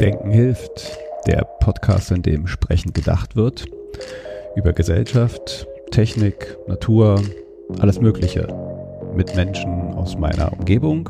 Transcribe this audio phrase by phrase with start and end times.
[0.00, 0.96] Denken hilft.
[1.26, 3.64] Der Podcast, in dem Sprechen gedacht wird.
[4.54, 7.20] Über Gesellschaft, Technik, Natur,
[7.80, 8.46] alles Mögliche.
[9.16, 11.08] Mit Menschen aus meiner Umgebung.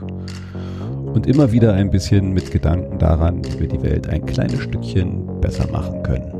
[1.13, 5.41] Und immer wieder ein bisschen mit Gedanken daran, wie wir die Welt ein kleines Stückchen
[5.41, 6.38] besser machen können.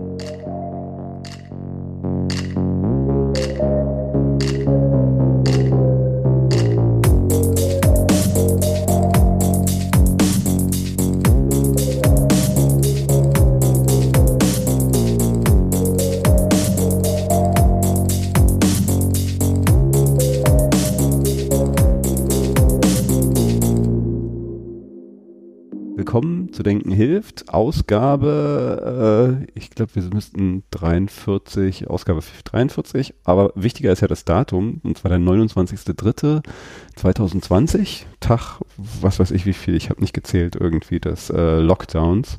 [26.69, 27.49] Denken hilft.
[27.49, 34.83] Ausgabe, äh, ich glaube, wir müssten 43, Ausgabe 43, aber wichtiger ist ja das Datum,
[34.85, 41.01] und zwar der 29.03.2020, Tag, was weiß ich wie viel, ich habe nicht gezählt, irgendwie
[41.01, 42.37] des äh, Lockdowns.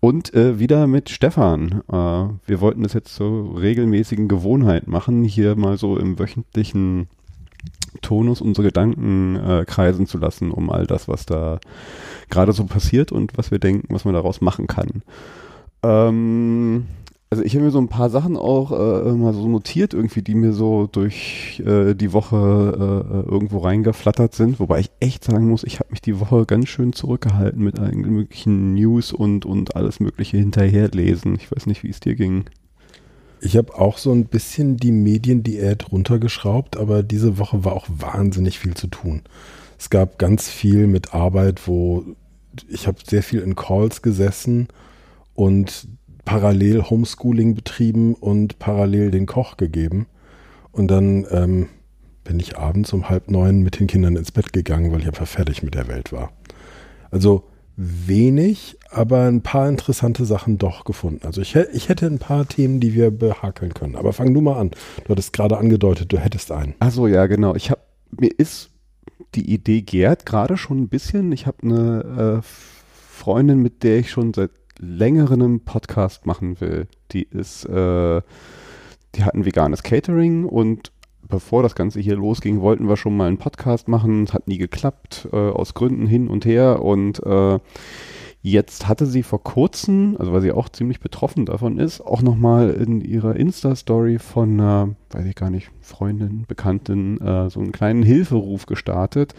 [0.00, 1.80] Und äh, wieder mit Stefan.
[1.88, 7.08] Äh, wir wollten das jetzt zur regelmäßigen Gewohnheit machen, hier mal so im wöchentlichen
[8.00, 11.60] Tonus unsere Gedanken äh, kreisen zu lassen, um all das, was da
[12.30, 15.02] gerade so passiert und was wir denken, was man daraus machen kann.
[15.82, 16.86] Ähm,
[17.32, 20.34] also ich habe mir so ein paar Sachen auch äh, mal so notiert, irgendwie, die
[20.34, 25.64] mir so durch äh, die Woche äh, irgendwo reingeflattert sind, wobei ich echt sagen muss,
[25.64, 29.98] ich habe mich die Woche ganz schön zurückgehalten mit allen möglichen News und, und alles
[29.98, 31.34] mögliche hinterherlesen.
[31.36, 32.44] Ich weiß nicht, wie es dir ging.
[33.44, 38.60] Ich habe auch so ein bisschen die Mediendiät runtergeschraubt, aber diese Woche war auch wahnsinnig
[38.60, 39.22] viel zu tun.
[39.80, 42.04] Es gab ganz viel mit Arbeit, wo
[42.68, 44.68] ich habe sehr viel in Calls gesessen
[45.34, 45.88] und
[46.24, 50.06] parallel Homeschooling betrieben und parallel den Koch gegeben.
[50.70, 51.68] Und dann ähm,
[52.22, 55.26] bin ich abends um halb neun mit den Kindern ins Bett gegangen, weil ich einfach
[55.26, 56.30] fertig mit der Welt war.
[57.10, 57.42] Also
[57.76, 61.26] wenig, aber ein paar interessante Sachen doch gefunden.
[61.26, 63.96] Also ich, ich hätte ein paar Themen, die wir behakeln können.
[63.96, 64.70] Aber fang du mal an.
[65.04, 66.74] Du hattest gerade angedeutet, du hättest einen.
[66.80, 67.54] Achso, ja, genau.
[67.54, 67.80] Ich habe
[68.10, 68.70] mir ist
[69.34, 71.32] die Idee gärt gerade schon ein bisschen.
[71.32, 72.46] Ich habe eine äh,
[73.10, 76.86] Freundin, mit der ich schon seit längerem einen Podcast machen will.
[77.12, 78.20] Die ist, äh,
[79.14, 80.91] die hat ein veganes Catering und
[81.28, 84.24] bevor das Ganze hier losging, wollten wir schon mal einen Podcast machen.
[84.24, 86.82] Es hat nie geklappt, äh, aus Gründen hin und her.
[86.82, 87.58] Und äh,
[88.42, 92.70] jetzt hatte sie vor kurzem, also weil sie auch ziemlich betroffen davon ist, auch nochmal
[92.70, 98.02] in ihrer Insta-Story von einer, weiß ich gar nicht, Freundin, Bekannten, äh, so einen kleinen
[98.02, 99.34] Hilferuf gestartet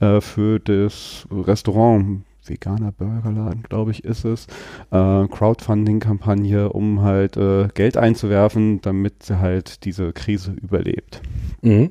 [0.00, 4.46] äh, für das Restaurant veganer Burgerladen, glaube ich, ist es,
[4.90, 11.20] äh, Crowdfunding-Kampagne, um halt äh, Geld einzuwerfen, damit sie halt diese Krise überlebt.
[11.62, 11.90] Mhm.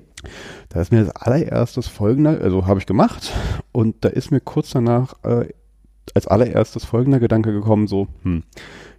[0.70, 3.32] Da ist mir das allererstes folgender, also habe ich gemacht
[3.72, 5.48] und da ist mir kurz danach äh,
[6.14, 8.44] als allererstes folgender Gedanke gekommen, so, hm,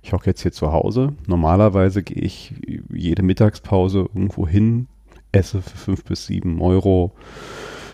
[0.03, 1.15] ich hocke jetzt hier zu Hause.
[1.27, 2.55] Normalerweise gehe ich
[2.93, 4.89] jede Mittagspause irgendwo hin,
[5.31, 7.13] esse für fünf bis sieben Euro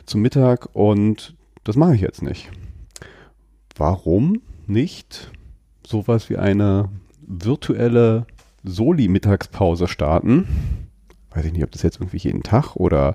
[0.07, 2.51] zum Mittag und das mache ich jetzt nicht
[3.79, 5.31] warum nicht
[5.87, 6.89] sowas wie eine
[7.27, 8.27] virtuelle
[8.65, 10.47] Soli-Mittagspause starten?
[11.31, 13.15] Weiß ich nicht, ob das jetzt irgendwie jeden Tag oder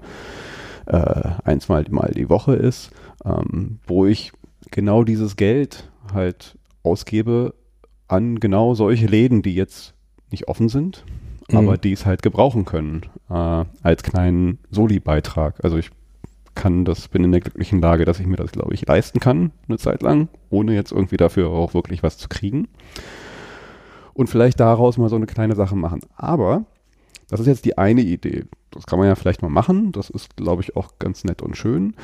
[0.85, 2.91] äh, eins mal, mal die Woche ist,
[3.25, 4.31] ähm, wo ich
[4.72, 7.53] genau dieses Geld halt ausgebe
[8.07, 9.94] an genau solche Läden, die jetzt
[10.30, 11.06] nicht offen sind,
[11.50, 11.57] mhm.
[11.57, 15.63] aber die es halt gebrauchen können äh, als kleinen Soli-Beitrag.
[15.63, 15.91] Also ich
[16.56, 19.52] kann das, bin in der glücklichen Lage, dass ich mir das, glaube ich, leisten kann,
[19.68, 22.68] eine Zeit lang, ohne jetzt irgendwie dafür auch wirklich was zu kriegen.
[24.14, 26.02] Und vielleicht daraus mal so eine kleine Sache machen.
[26.16, 26.66] Aber
[27.30, 28.46] das ist jetzt die eine Idee.
[28.69, 29.92] Das kann man ja vielleicht mal machen.
[29.92, 31.96] Das ist, glaube ich, auch ganz nett und schön.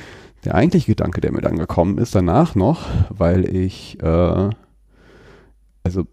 [0.44, 4.50] Der eigentliche Gedanke, der mir dann gekommen ist danach noch, weil ich, äh,
[5.84, 6.06] also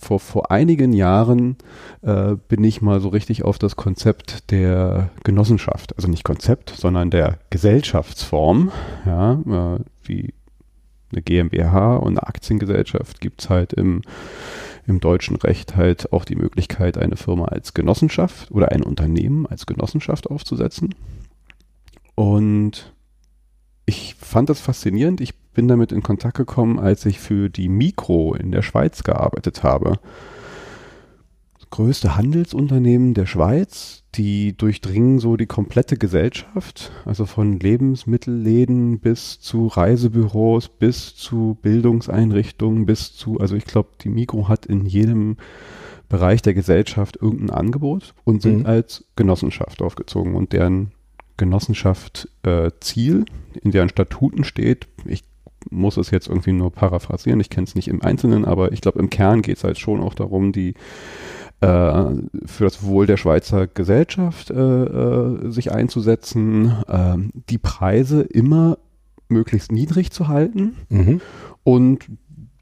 [0.00, 1.56] vor, vor einigen Jahren
[2.02, 7.10] äh, bin ich mal so richtig auf das Konzept der Genossenschaft, also nicht Konzept, sondern
[7.10, 8.72] der Gesellschaftsform,
[9.04, 10.34] ja, äh, wie
[11.12, 14.02] eine GmbH und eine Aktiengesellschaft gibt es halt im,
[14.86, 19.66] im deutschen Recht halt auch die Möglichkeit, eine Firma als Genossenschaft oder ein Unternehmen als
[19.66, 20.94] Genossenschaft aufzusetzen.
[22.14, 22.94] Und
[23.86, 25.20] ich fand das faszinierend.
[25.20, 29.62] Ich bin damit in Kontakt gekommen, als ich für die Mikro in der Schweiz gearbeitet
[29.62, 29.98] habe.
[31.58, 39.40] Das größte Handelsunternehmen der Schweiz, die durchdringen so die komplette Gesellschaft, also von Lebensmittelläden bis
[39.40, 45.36] zu Reisebüros, bis zu Bildungseinrichtungen, bis zu, also ich glaube, die Mikro hat in jedem
[46.08, 48.66] Bereich der Gesellschaft irgendein Angebot und sind mhm.
[48.66, 50.90] als Genossenschaft aufgezogen und deren
[51.36, 53.24] Genossenschaft äh, Ziel
[53.62, 55.24] in deren Statuten steht, ich
[55.70, 57.40] muss es jetzt irgendwie nur paraphrasieren.
[57.40, 60.00] Ich kenne es nicht im Einzelnen, aber ich glaube, im Kern geht es halt schon
[60.00, 60.74] auch darum, die
[61.60, 62.04] äh,
[62.46, 67.16] für das Wohl der Schweizer Gesellschaft äh, äh, sich einzusetzen, äh,
[67.48, 68.78] die Preise immer
[69.28, 71.20] möglichst niedrig zu halten mhm.
[71.62, 72.06] und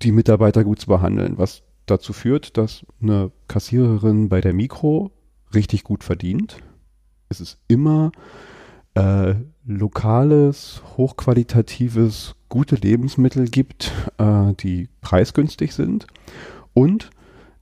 [0.03, 5.11] die Mitarbeiter gut zu behandeln, was dazu führt, dass eine Kassiererin bei der Mikro
[5.55, 6.59] richtig gut verdient.
[7.29, 8.13] Es ist immer
[8.95, 9.35] äh,
[9.65, 16.07] lokales, hochqualitatives, gute Lebensmittel gibt, äh, die preisgünstig sind.
[16.75, 17.11] Und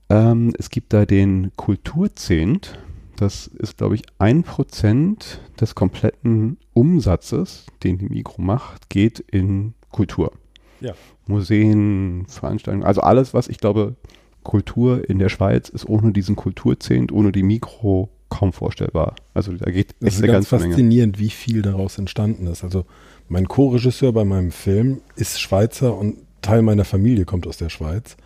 [0.09, 2.79] ähm, es gibt da den Kulturzehnt.
[3.17, 9.75] Das ist, glaube ich, ein Prozent des kompletten Umsatzes, den die Mikro macht, geht in
[9.91, 10.33] Kultur.
[10.81, 10.93] Ja.
[11.27, 13.97] Museen, Veranstaltungen, also alles, was ich glaube,
[14.43, 19.17] Kultur in der Schweiz ist ohne diesen Kulturzehnt, ohne die Mikro kaum vorstellbar.
[19.35, 21.27] Also da geht das ist eine ganz faszinierend, Menge.
[21.27, 22.65] wie viel daraus entstanden ist.
[22.65, 22.85] Also
[23.29, 28.17] mein Co-Regisseur bei meinem Film ist Schweizer und Teil meiner Familie kommt aus der Schweiz.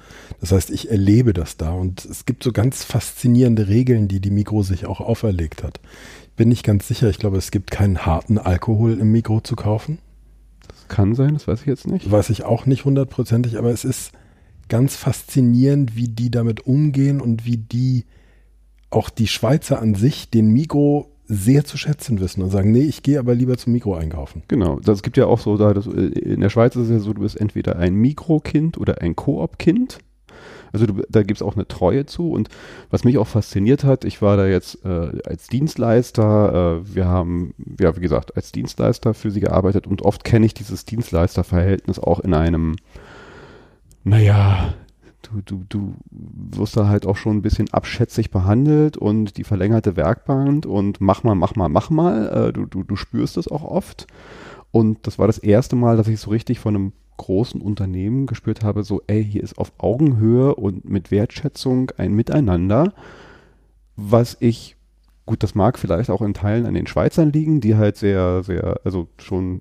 [0.41, 4.31] Das heißt, ich erlebe das da und es gibt so ganz faszinierende Regeln, die die
[4.31, 5.81] Mikro sich auch auferlegt hat.
[6.25, 9.57] Ich bin nicht ganz sicher, ich glaube, es gibt keinen harten Alkohol im Mikro zu
[9.57, 9.99] kaufen.
[10.69, 12.11] Das kann sein, das weiß ich jetzt nicht.
[12.11, 14.13] Weiß ich auch nicht hundertprozentig, aber es ist
[14.69, 18.05] ganz faszinierend, wie die damit umgehen und wie die
[18.91, 23.05] auch die Schweizer an sich den Mikro sehr zu schätzen wissen und sagen, nee, ich
[23.05, 24.43] gehe aber lieber zum Mikro einkaufen.
[24.49, 26.99] Genau, das gibt ja auch so, da das, äh, in der Schweiz ist es ja
[26.99, 29.99] so, du bist entweder ein Mikrokind oder ein Koop-Kind.
[30.73, 32.49] Also du, da gibt es auch eine Treue zu und
[32.91, 37.55] was mich auch fasziniert hat, ich war da jetzt äh, als Dienstleister, äh, wir haben,
[37.81, 42.21] ja wie gesagt, als Dienstleister für sie gearbeitet und oft kenne ich dieses Dienstleisterverhältnis auch
[42.21, 42.77] in einem,
[44.05, 44.75] naja,
[45.33, 49.97] du, du, du wirst da halt auch schon ein bisschen abschätzig behandelt und die verlängerte
[49.97, 52.49] Werkband und mach mal, mach mal, mach mal.
[52.49, 54.07] Äh, du, du, du spürst es auch oft.
[54.73, 58.63] Und das war das erste Mal, dass ich so richtig von einem großen Unternehmen gespürt
[58.63, 62.95] habe, so, ey, hier ist auf Augenhöhe und mit Wertschätzung ein Miteinander,
[63.95, 64.77] was ich,
[65.27, 68.81] gut, das mag vielleicht auch in Teilen an den Schweizern liegen, die halt sehr, sehr,
[68.85, 69.61] also schon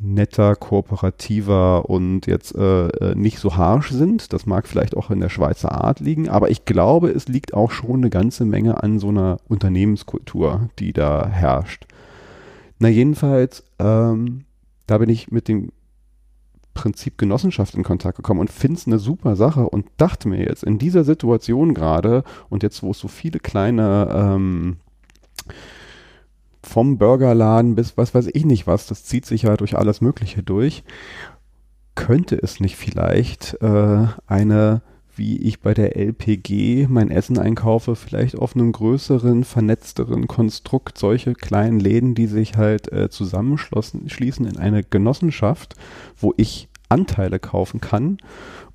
[0.00, 4.32] netter, kooperativer und jetzt äh, äh, nicht so harsh sind.
[4.32, 7.70] Das mag vielleicht auch in der Schweizer Art liegen, aber ich glaube, es liegt auch
[7.70, 11.86] schon eine ganze Menge an so einer Unternehmenskultur, die da herrscht.
[12.78, 14.44] Na jedenfalls, ähm,
[14.86, 15.70] da bin ich mit dem
[16.74, 20.64] Prinzip Genossenschaft in Kontakt gekommen und finde es eine super Sache und dachte mir jetzt
[20.64, 24.76] in dieser Situation gerade und jetzt, wo es so viele kleine ähm,
[26.64, 30.42] vom Burgerladen bis was weiß ich nicht was, das zieht sich ja durch alles Mögliche
[30.42, 30.82] durch.
[31.94, 34.82] Könnte es nicht vielleicht äh, eine,
[35.14, 41.34] wie ich bei der LPG mein Essen einkaufe, vielleicht auf einem größeren, vernetzteren Konstrukt, solche
[41.34, 45.76] kleinen Läden, die sich halt äh, zusammenschließen in eine Genossenschaft,
[46.16, 48.18] wo ich Anteile kaufen kann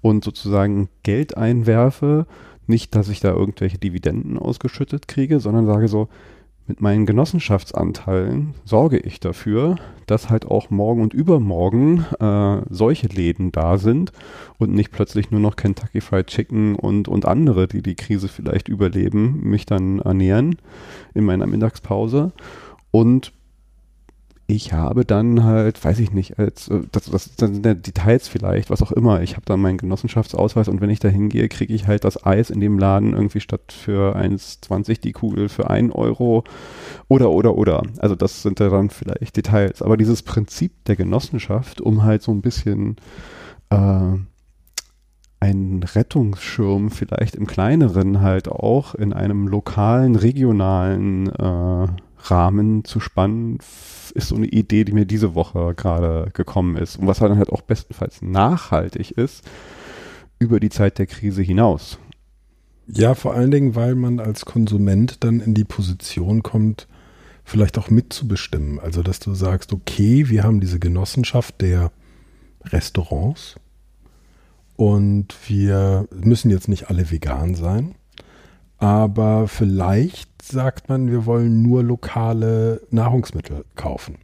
[0.01, 2.25] und sozusagen Geld einwerfe.
[2.67, 6.07] Nicht, dass ich da irgendwelche Dividenden ausgeschüttet kriege, sondern sage so,
[6.69, 9.75] mit meinen Genossenschaftsanteilen sorge ich dafür,
[10.05, 14.13] dass halt auch morgen und übermorgen äh, solche Läden da sind
[14.59, 18.69] und nicht plötzlich nur noch Kentucky Fried Chicken und, und andere, die die Krise vielleicht
[18.69, 20.57] überleben, mich dann ernähren
[21.15, 22.31] in meiner Mittagspause.
[22.91, 23.33] Und
[24.49, 28.71] ich habe dann halt, weiß ich nicht, als äh, das, das sind ja Details vielleicht,
[28.71, 29.21] was auch immer.
[29.21, 32.49] Ich habe dann meinen Genossenschaftsausweis und wenn ich da hingehe, kriege ich halt das Eis
[32.49, 36.43] in dem Laden irgendwie statt für 1,20 die Kugel für 1 Euro
[37.07, 37.83] oder oder oder.
[37.99, 39.83] Also das sind ja dann vielleicht Details.
[39.83, 42.95] Aber dieses Prinzip der Genossenschaft, um halt so ein bisschen
[43.69, 44.15] äh,
[45.39, 51.87] einen Rettungsschirm vielleicht im kleineren halt auch in einem lokalen, regionalen äh,
[52.23, 53.59] Rahmen zu spannen,
[54.11, 56.97] ist so eine Idee, die mir diese Woche gerade gekommen ist.
[56.97, 59.43] Und was dann halt auch bestenfalls nachhaltig ist,
[60.39, 61.99] über die Zeit der Krise hinaus.
[62.87, 66.87] Ja, vor allen Dingen, weil man als Konsument dann in die Position kommt,
[67.43, 68.79] vielleicht auch mitzubestimmen.
[68.79, 71.91] Also, dass du sagst, okay, wir haben diese Genossenschaft der
[72.65, 73.55] Restaurants
[74.75, 77.95] und wir müssen jetzt nicht alle vegan sein,
[78.77, 84.15] aber vielleicht sagt man, wir wollen nur lokale Nahrungsmittel kaufen.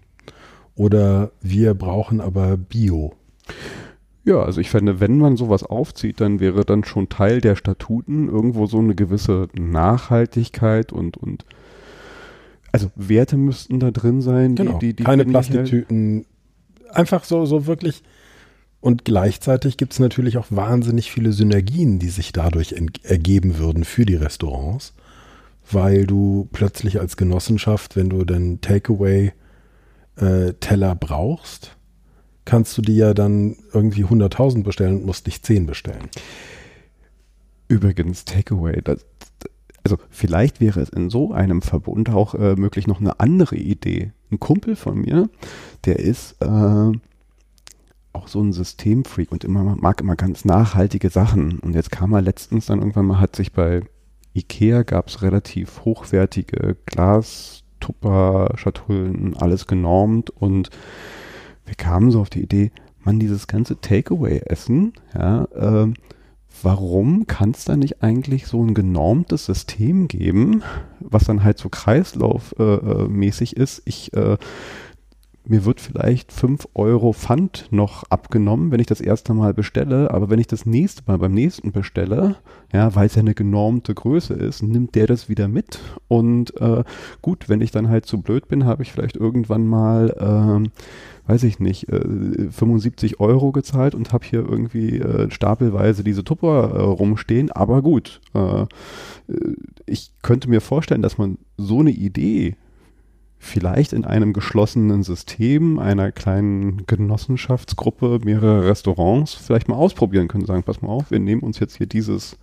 [0.75, 3.13] Oder wir brauchen aber Bio.
[4.25, 8.27] Ja, also ich fände, wenn man sowas aufzieht, dann wäre dann schon Teil der Statuten
[8.27, 11.45] irgendwo so eine gewisse Nachhaltigkeit und, und
[12.71, 14.55] also Werte müssten da drin sein.
[14.55, 14.79] Genau.
[14.79, 16.25] Die, die, die Keine Plastiktüten.
[16.87, 18.03] Halt Einfach so, so wirklich.
[18.81, 24.05] Und gleichzeitig gibt es natürlich auch wahnsinnig viele Synergien, die sich dadurch ergeben würden für
[24.05, 24.93] die Restaurants
[25.71, 31.75] weil du plötzlich als Genossenschaft, wenn du den Takeaway-Teller äh, brauchst,
[32.45, 36.09] kannst du dir ja dann irgendwie 100.000 bestellen und musst nicht 10 bestellen.
[37.67, 39.05] Übrigens, Takeaway, das,
[39.83, 44.11] also vielleicht wäre es in so einem Verbund auch äh, möglich noch eine andere Idee.
[44.31, 45.29] Ein Kumpel von mir,
[45.85, 46.91] der ist äh,
[48.13, 51.59] auch so ein Systemfreak und immer mag immer ganz nachhaltige Sachen.
[51.59, 53.81] Und jetzt kam er letztens dann irgendwann mal, hat sich bei
[54.35, 60.69] Ikea gab es relativ hochwertige Glas-Tupper-Schatullen, alles genormt und
[61.65, 62.71] wir kamen so auf die Idee,
[63.03, 65.87] man, dieses ganze Takeaway-Essen, ja, äh,
[66.63, 70.63] warum kann es da nicht eigentlich so ein genormtes System geben,
[70.99, 73.81] was dann halt so kreislaufmäßig äh, ist?
[73.85, 74.37] Ich äh,
[75.47, 80.29] mir wird vielleicht 5 Euro Pfand noch abgenommen, wenn ich das erste Mal bestelle, aber
[80.29, 82.35] wenn ich das nächste Mal beim nächsten bestelle,
[82.73, 85.79] ja, weil es ja eine genormte Größe ist, nimmt der das wieder mit.
[86.07, 86.83] Und äh,
[87.21, 91.43] gut, wenn ich dann halt zu blöd bin, habe ich vielleicht irgendwann mal, äh, weiß
[91.43, 96.81] ich nicht, äh, 75 Euro gezahlt und habe hier irgendwie äh, stapelweise diese Tupper äh,
[96.81, 98.65] rumstehen, aber gut, äh,
[99.85, 102.55] ich könnte mir vorstellen, dass man so eine Idee
[103.45, 110.45] vielleicht in einem geschlossenen System einer kleinen Genossenschaftsgruppe mehrere Restaurants vielleicht mal ausprobieren können.
[110.45, 112.37] Sagen, pass mal auf, wir nehmen uns jetzt hier dieses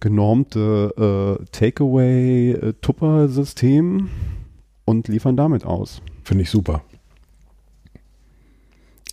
[0.00, 4.10] genormte äh, Takeaway-Tupper-System
[4.84, 6.02] und liefern damit aus.
[6.24, 6.82] Finde ich super.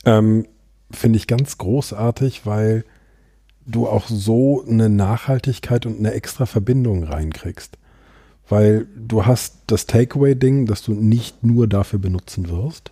[0.05, 0.47] Ähm,
[0.91, 2.83] Finde ich ganz großartig, weil
[3.67, 7.77] du auch so eine Nachhaltigkeit und eine extra Verbindung reinkriegst
[8.49, 12.91] weil du hast das Takeaway-Ding, das du nicht nur dafür benutzen wirst,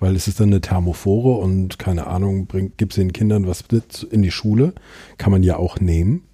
[0.00, 3.64] weil es ist dann eine Thermophore und keine Ahnung, gibt es den Kindern was
[4.10, 4.74] in die Schule,
[5.16, 6.24] kann man ja auch nehmen.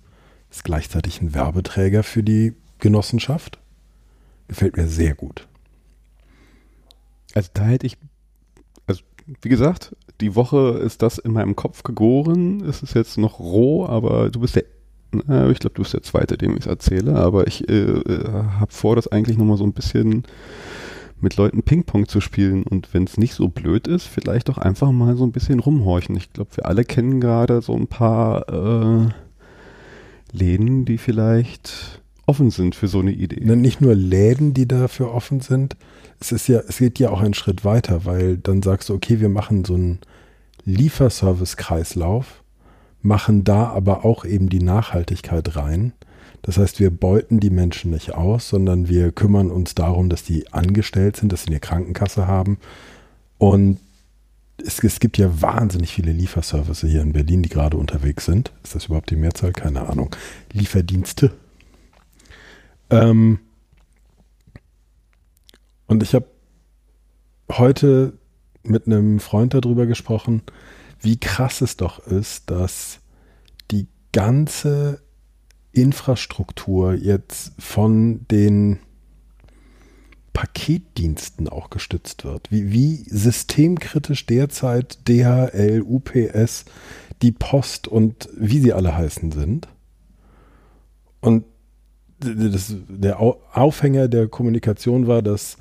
[0.51, 3.59] Ist gleichzeitig ein Werbeträger für die Genossenschaft.
[4.49, 5.47] Gefällt mir sehr gut.
[7.35, 7.97] Also da hätte ich,
[8.87, 9.03] also
[9.43, 12.65] wie gesagt, die Woche ist das in meinem Kopf gegoren.
[12.65, 14.65] Es ist jetzt noch roh, aber du bist der
[15.13, 18.73] ich glaube, du bist der Zweite, dem ich es erzähle, aber ich äh, äh habe
[18.73, 20.25] vor, das eigentlich nochmal so ein bisschen
[21.21, 24.91] mit Leuten Ping-Pong zu spielen und wenn es nicht so blöd ist, vielleicht doch einfach
[24.91, 26.17] mal so ein bisschen rumhorchen.
[26.17, 29.09] Ich glaube, wir alle kennen gerade so ein paar äh,
[30.33, 33.45] Läden, die vielleicht offen sind für so eine Idee.
[33.57, 35.77] Nicht nur Läden, die dafür offen sind,
[36.21, 39.21] es ist ja, es geht ja auch einen Schritt weiter, weil dann sagst du, okay,
[39.21, 39.99] wir machen so einen
[40.65, 42.40] Lieferservice-Kreislauf
[43.03, 45.93] machen da aber auch eben die Nachhaltigkeit rein.
[46.43, 50.53] Das heißt, wir beuten die Menschen nicht aus, sondern wir kümmern uns darum, dass die
[50.53, 52.59] angestellt sind, dass sie eine Krankenkasse haben.
[53.39, 53.79] Und
[54.65, 58.53] es, es gibt ja wahnsinnig viele Lieferservice hier in Berlin, die gerade unterwegs sind.
[58.63, 59.53] Ist das überhaupt die Mehrzahl?
[59.53, 60.15] Keine Ahnung.
[60.53, 61.33] Lieferdienste.
[62.91, 63.39] Ähm
[65.87, 66.27] und ich habe
[67.51, 68.15] heute
[68.63, 70.43] mit einem Freund darüber gesprochen,
[71.01, 73.01] wie krass es doch ist, dass
[73.71, 75.03] die ganze
[75.73, 78.81] Infrastruktur jetzt von den
[80.33, 82.51] Paketdiensten auch gestützt wird.
[82.51, 86.65] Wie, wie systemkritisch derzeit DHL, UPS,
[87.23, 89.69] die Post und wie sie alle heißen sind.
[91.21, 91.45] Und
[92.19, 95.57] das, der Aufhänger der Kommunikation war, dass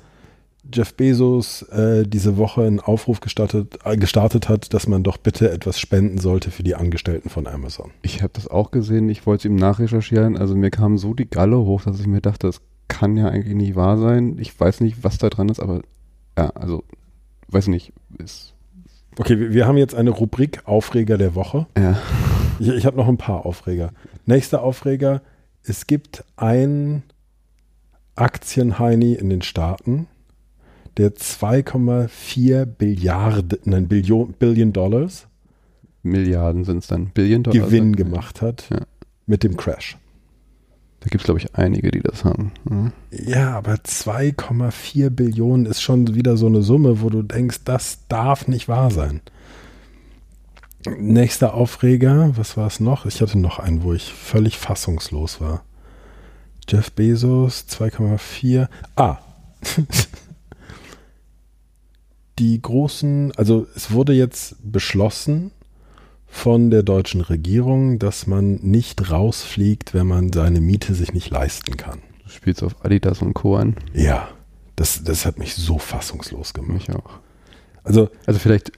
[0.72, 5.50] Jeff Bezos äh, diese Woche einen Aufruf gestartet, äh, gestartet hat, dass man doch bitte
[5.50, 7.90] etwas spenden sollte für die Angestellten von Amazon.
[8.02, 10.36] Ich habe das auch gesehen, ich wollte es ihm nachrecherchieren.
[10.36, 13.54] Also mir kam so die Galle hoch, dass ich mir dachte, das kann ja eigentlich
[13.54, 14.36] nicht wahr sein.
[14.38, 15.82] Ich weiß nicht, was da dran ist, aber
[16.36, 16.84] ja, also
[17.48, 17.92] weiß nicht.
[18.18, 18.54] Ist
[19.18, 21.66] okay, wir, haben jetzt eine Rubrik Aufreger der Woche.
[21.78, 21.98] Ja.
[22.58, 23.92] Ich, ich habe noch ein paar Aufreger.
[24.26, 25.22] Nächster Aufreger,
[25.62, 27.02] es gibt ein
[28.14, 30.06] Aktienheini in den Staaten,
[30.96, 35.26] der 2,4 Billiarden, nein, Billion, Billion Dollars
[36.02, 38.80] Milliarden sind es dann, Billion Dollars Gewinn gemacht hat ja.
[39.26, 39.98] mit dem Crash.
[41.00, 42.52] Da gibt es, glaube ich, einige, die das haben.
[42.68, 42.92] Mhm.
[43.10, 48.48] Ja, aber 2,4 Billionen ist schon wieder so eine Summe, wo du denkst, das darf
[48.48, 49.20] nicht wahr sein.
[50.98, 53.06] Nächster Aufreger, was war es noch?
[53.06, 55.62] Ich hatte noch einen, wo ich völlig fassungslos war.
[56.68, 58.68] Jeff Bezos, 2,4.
[58.96, 59.18] Ah,
[62.40, 65.52] die großen, also es wurde jetzt beschlossen
[66.26, 71.76] von der deutschen Regierung, dass man nicht rausfliegt, wenn man seine Miete sich nicht leisten
[71.76, 72.00] kann.
[72.24, 73.56] Du spielst auf Adidas und Co.
[73.56, 73.76] an.
[73.92, 74.28] Ja,
[74.76, 76.88] das, das hat mich so fassungslos gemacht.
[76.88, 77.18] Mich auch.
[77.82, 78.72] Also, also vielleicht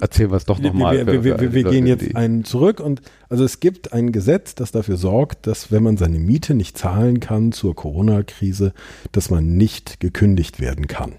[0.00, 1.06] erzählen wir es doch nochmal.
[1.06, 4.72] Wir, wir, wir, wir gehen jetzt einen zurück und also es gibt ein Gesetz, das
[4.72, 8.72] dafür sorgt, dass wenn man seine Miete nicht zahlen kann zur Corona-Krise,
[9.12, 11.12] dass man nicht gekündigt werden kann.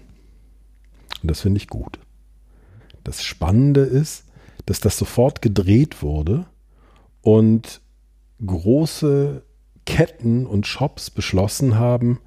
[1.22, 1.98] Und das finde ich gut.
[3.04, 4.24] Das Spannende ist,
[4.66, 6.46] dass das sofort gedreht wurde
[7.20, 7.80] und
[8.44, 9.42] große
[9.86, 12.20] Ketten und Shops beschlossen haben,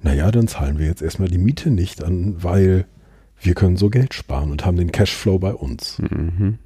[0.00, 2.86] naja, dann zahlen wir jetzt erstmal die Miete nicht an, weil
[3.40, 5.98] wir können so Geld sparen und haben den Cashflow bei uns.
[5.98, 6.58] Mhm.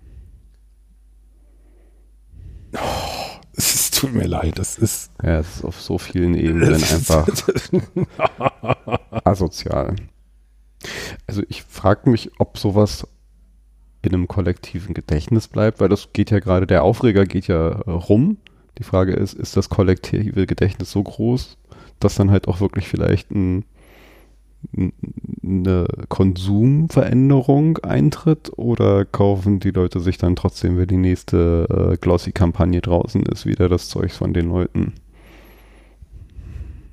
[2.74, 5.10] Oh, es tut mir leid, das ist.
[5.22, 7.28] Ja, es ist auf so vielen Ebenen einfach
[9.24, 9.96] asozial.
[11.26, 13.06] Also ich frage mich, ob sowas
[14.02, 17.90] in einem kollektiven Gedächtnis bleibt, weil das geht ja gerade, der Aufreger geht ja äh,
[17.90, 18.36] rum.
[18.78, 21.56] Die Frage ist, ist das kollektive Gedächtnis so groß,
[22.00, 23.64] dass dann halt auch wirklich vielleicht ein,
[25.42, 32.80] eine Konsumveränderung eintritt oder kaufen die Leute sich dann trotzdem, wenn die nächste äh, Glossy-Kampagne
[32.80, 34.94] draußen ist, wieder das Zeug von den Leuten?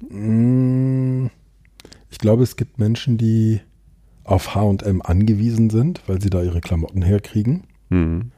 [0.10, 1.27] Mm,
[2.12, 3.62] ich glaube, es gibt Menschen, die
[4.29, 7.63] auf HM angewiesen sind, weil sie da ihre Klamotten herkriegen.
[7.89, 8.31] Mhm.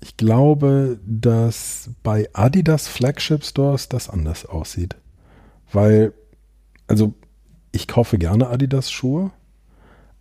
[0.00, 4.96] Ich glaube, dass bei Adidas Flagship Stores das anders aussieht.
[5.70, 6.14] Weil,
[6.86, 7.14] also,
[7.72, 9.32] ich kaufe gerne Adidas Schuhe,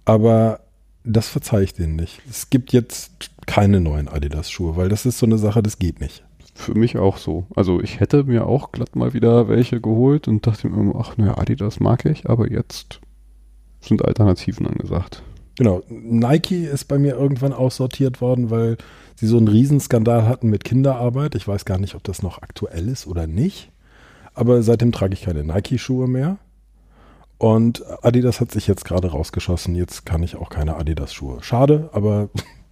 [0.04, 0.62] aber
[1.04, 2.22] das verzeihe ich denen nicht.
[2.30, 6.02] Es gibt jetzt keine neuen Adidas Schuhe, weil das ist so eine Sache, das geht
[6.02, 6.24] nicht.
[6.54, 7.46] Für mich auch so.
[7.56, 11.16] Also ich hätte mir auch glatt mal wieder welche geholt und dachte mir immer, ach
[11.18, 13.02] naja, Adidas mag ich, aber jetzt
[13.88, 15.24] sind Alternativen angesagt.
[15.58, 15.84] Genau.
[15.90, 18.78] Nike ist bei mir irgendwann aussortiert worden, weil
[19.16, 21.36] sie so einen Riesenskandal hatten mit Kinderarbeit.
[21.36, 23.72] Ich weiß gar nicht, ob das noch aktuell ist oder nicht.
[24.34, 26.38] Aber seitdem trage ich keine Nike-Schuhe mehr.
[27.38, 29.76] Und Adidas hat sich jetzt gerade rausgeschossen.
[29.76, 31.42] Jetzt kann ich auch keine Adidas-Schuhe.
[31.42, 32.30] Schade, aber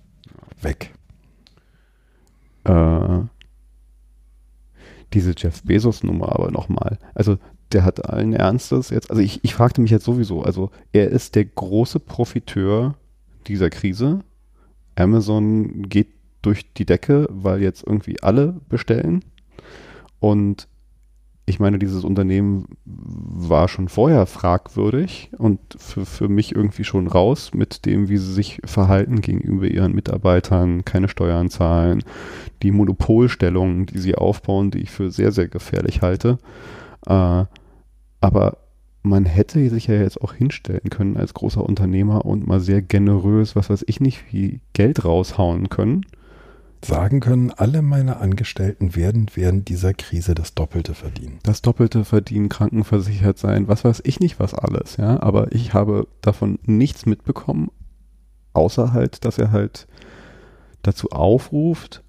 [0.61, 0.93] weg.
[2.65, 3.19] Äh,
[5.13, 6.97] diese Jeff Bezos-Nummer aber nochmal.
[7.13, 7.37] Also
[7.73, 11.35] der hat allen Ernstes jetzt, also ich, ich fragte mich jetzt sowieso, also er ist
[11.35, 12.95] der große Profiteur
[13.47, 14.19] dieser Krise.
[14.95, 16.07] Amazon geht
[16.41, 19.23] durch die Decke, weil jetzt irgendwie alle bestellen.
[20.19, 20.67] Und
[21.45, 27.51] ich meine, dieses Unternehmen war schon vorher fragwürdig und für, für mich irgendwie schon raus
[27.53, 32.03] mit dem, wie sie sich verhalten gegenüber ihren Mitarbeitern, keine Steuern zahlen,
[32.61, 36.37] die Monopolstellungen, die sie aufbauen, die ich für sehr, sehr gefährlich halte.
[37.07, 37.43] Äh,
[38.23, 38.57] aber
[39.01, 43.53] man hätte sich ja jetzt auch hinstellen können als großer Unternehmer und mal sehr generös,
[43.53, 46.05] was weiß ich nicht, wie Geld raushauen können.
[46.81, 51.39] Sagen können, alle meine Angestellten werden während dieser Krise das Doppelte verdienen.
[51.43, 55.21] Das Doppelte verdienen, krankenversichert sein, was weiß ich nicht, was alles, ja.
[55.21, 57.71] Aber ich habe davon nichts mitbekommen,
[58.53, 59.85] außer halt, dass er halt
[60.81, 62.03] dazu aufruft,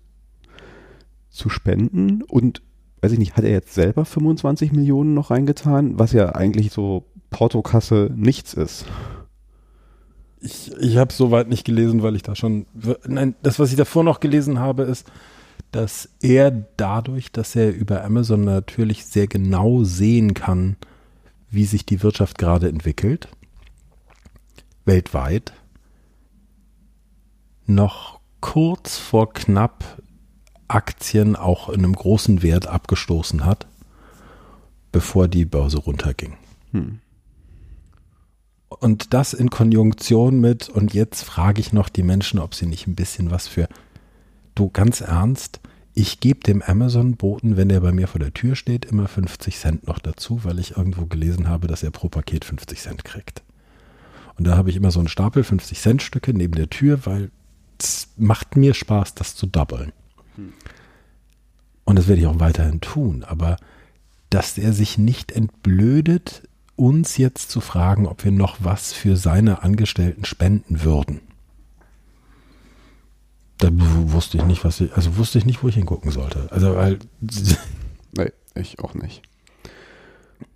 [1.29, 2.62] zu spenden und
[3.05, 7.05] weiß ich nicht, hat er jetzt selber 25 Millionen noch reingetan, was ja eigentlich so
[7.29, 8.87] Portokasse nichts ist.
[10.40, 12.64] Ich, ich habe soweit nicht gelesen, weil ich da schon.
[13.07, 15.07] Nein, das, was ich davor noch gelesen habe, ist,
[15.71, 20.77] dass er dadurch, dass er über Amazon natürlich sehr genau sehen kann,
[21.51, 23.29] wie sich die Wirtschaft gerade entwickelt,
[24.87, 25.53] weltweit,
[27.67, 30.03] noch kurz vor knapp
[30.68, 33.66] Aktien auch in einem großen Wert abgestoßen hat,
[34.92, 36.35] bevor die Börse runterging.
[36.72, 37.00] Hm.
[38.68, 42.87] Und das in Konjunktion mit, und jetzt frage ich noch die Menschen, ob sie nicht
[42.87, 43.68] ein bisschen was für,
[44.55, 45.61] du ganz ernst,
[45.94, 49.87] ich gebe dem Amazon-Boten, wenn der bei mir vor der Tür steht, immer 50 Cent
[49.87, 53.44] noch dazu, weil ich irgendwo gelesen habe, dass er pro Paket 50 Cent kriegt.
[54.37, 57.31] Und da habe ich immer so einen Stapel 50 Cent Stücke neben der Tür, weil
[57.79, 59.92] es macht mir Spaß, das zu doublen.
[61.85, 63.25] Und das werde ich auch weiterhin tun.
[63.25, 63.57] Aber
[64.31, 66.42] dass er sich nicht entblödet,
[66.77, 71.20] uns jetzt zu fragen, ob wir noch was für seine Angestellten spenden würden.
[73.59, 76.49] Da wusste ich nicht, was ich, also wusste ich nicht, wo ich hingucken sollte.
[76.51, 76.99] Also, weil.
[78.16, 79.23] Nee, ich auch nicht.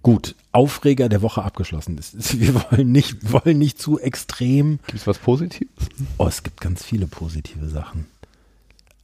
[0.03, 1.99] Gut, Aufreger der Woche abgeschlossen.
[2.13, 4.79] Wir wollen nicht, wollen nicht zu extrem.
[4.87, 5.89] Gibt es was Positives?
[6.19, 8.07] Oh, es gibt ganz viele positive Sachen.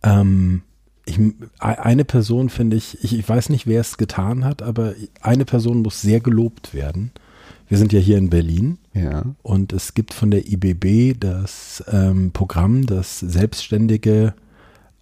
[0.05, 0.63] Ähm,
[1.07, 1.19] ich,
[1.59, 5.83] eine Person finde ich, ich, ich weiß nicht, wer es getan hat, aber eine Person
[5.83, 7.11] muss sehr gelobt werden.
[7.69, 9.25] Wir sind ja hier in Berlin ja.
[9.43, 14.35] und es gibt von der IBB das ähm, Programm, dass Selbstständige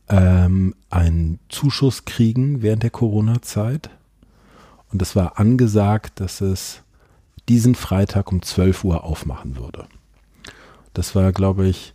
[0.09, 3.91] ähm, einen Zuschuss kriegen während der Corona-Zeit.
[4.93, 6.83] Und es war angesagt, dass es
[7.49, 9.87] diesen Freitag um 12 Uhr aufmachen würde.
[10.95, 11.95] Das war, glaube ich,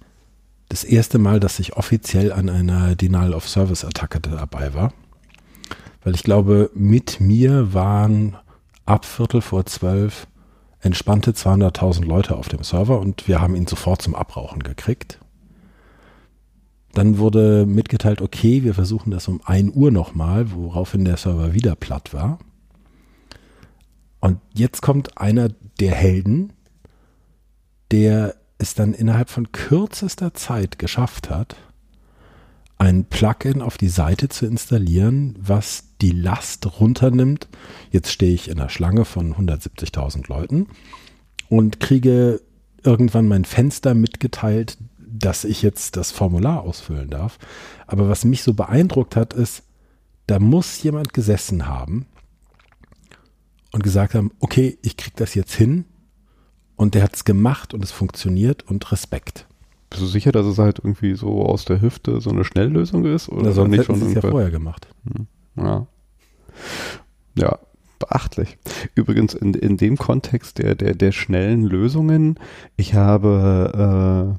[0.69, 4.93] das erste Mal, dass ich offiziell an einer Denial of Service Attacke dabei war.
[6.03, 8.37] Weil ich glaube, mit mir waren
[8.85, 10.27] ab Viertel vor zwölf
[10.79, 15.19] entspannte 200.000 Leute auf dem Server und wir haben ihn sofort zum Abrauchen gekriegt.
[16.93, 21.75] Dann wurde mitgeteilt, okay, wir versuchen das um 1 Uhr nochmal, woraufhin der Server wieder
[21.75, 22.39] platt war.
[24.19, 25.49] Und jetzt kommt einer
[25.79, 26.53] der Helden,
[27.91, 31.55] der es dann innerhalb von kürzester Zeit geschafft hat,
[32.77, 37.47] ein Plugin auf die Seite zu installieren, was die Last runternimmt.
[37.91, 40.67] Jetzt stehe ich in der Schlange von 170.000 Leuten
[41.49, 42.41] und kriege
[42.83, 47.39] irgendwann mein Fenster mitgeteilt, dass ich jetzt das Formular ausfüllen darf.
[47.87, 49.63] Aber was mich so beeindruckt hat, ist,
[50.27, 52.05] da muss jemand gesessen haben
[53.71, 55.85] und gesagt haben, okay, ich kriege das jetzt hin.
[56.77, 59.45] Und der hat es gemacht und es funktioniert und Respekt.
[59.89, 63.29] Bist du sicher, dass es halt irgendwie so aus der Hüfte so eine Schnelllösung ist?
[63.29, 64.87] Oder sonst nicht schon es ja vorher gemacht.
[65.05, 65.27] Hm.
[65.63, 65.87] Ja.
[67.35, 67.59] Ja,
[67.99, 68.57] beachtlich.
[68.95, 72.39] Übrigens in, in dem Kontext der, der, der schnellen Lösungen,
[72.75, 74.37] ich habe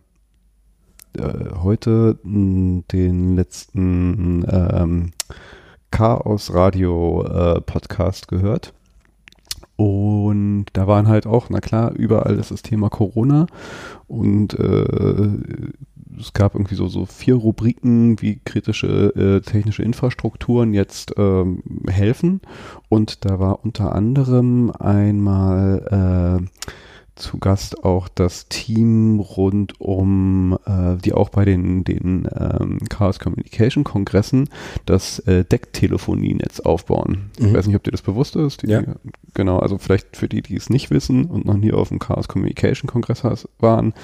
[1.17, 5.11] äh, äh, heute den letzten ähm,
[5.91, 8.75] Chaos Radio äh, Podcast gehört.
[9.79, 13.47] Und da waren halt auch, na klar, überall ist das Thema Corona
[14.09, 15.29] und äh,
[16.19, 22.41] es gab irgendwie so, so vier Rubriken, wie kritische äh, technische Infrastrukturen jetzt ähm, helfen.
[22.89, 26.69] Und da war unter anderem einmal äh,
[27.19, 33.19] zu Gast auch das Team rund um, äh, die auch bei den, den ähm, Chaos
[33.19, 34.49] Communication Kongressen
[34.87, 37.31] das äh, Deck-Telefonienetz aufbauen.
[37.39, 37.49] Mhm.
[37.49, 38.63] Ich weiß nicht, ob dir das bewusst ist.
[38.63, 38.83] Die, ja.
[39.35, 42.29] Genau, also vielleicht für die, die es nicht wissen und noch nie auf dem Chaos
[42.29, 43.19] Communication Kongress
[43.59, 43.95] waren,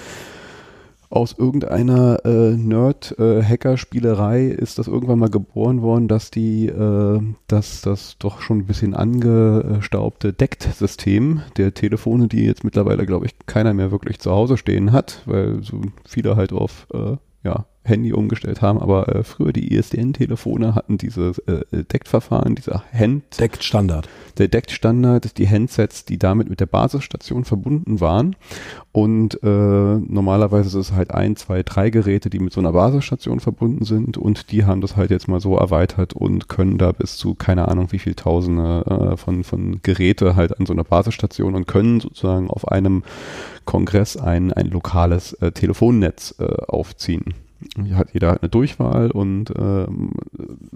[1.15, 7.83] aus irgendeiner äh, Nerd-Hacker-Spielerei äh, ist das irgendwann mal geboren worden, dass die, äh, dass
[7.83, 13.75] das doch schon ein bisschen angestaubte Deckt-System der Telefone, die jetzt mittlerweile, glaube ich, keiner
[13.75, 18.63] mehr wirklich zu Hause stehen hat, weil so viele halt auf äh, ja, Handy umgestellt
[18.63, 23.39] haben, aber äh, früher die ISDN-Telefone hatten dieses äh, DECT-Verfahren, dieser Hand.
[23.39, 24.09] DECT-Standard.
[24.39, 28.37] Der DECT-Standard, die Handsets, die damit mit der Basisstation verbunden waren.
[28.93, 33.41] Und äh, normalerweise ist es halt ein, zwei, drei Geräte, die mit so einer Basisstation
[33.41, 37.17] verbunden sind und die haben das halt jetzt mal so erweitert und können da bis
[37.17, 41.55] zu keine Ahnung wie viel Tausende äh, von, von Geräte halt an so einer Basisstation
[41.55, 43.03] und können sozusagen auf einem
[43.65, 47.35] Kongress ein, ein lokales äh, Telefonnetz äh, aufziehen
[47.93, 50.13] hat jeder halt eine Durchwahl und ähm,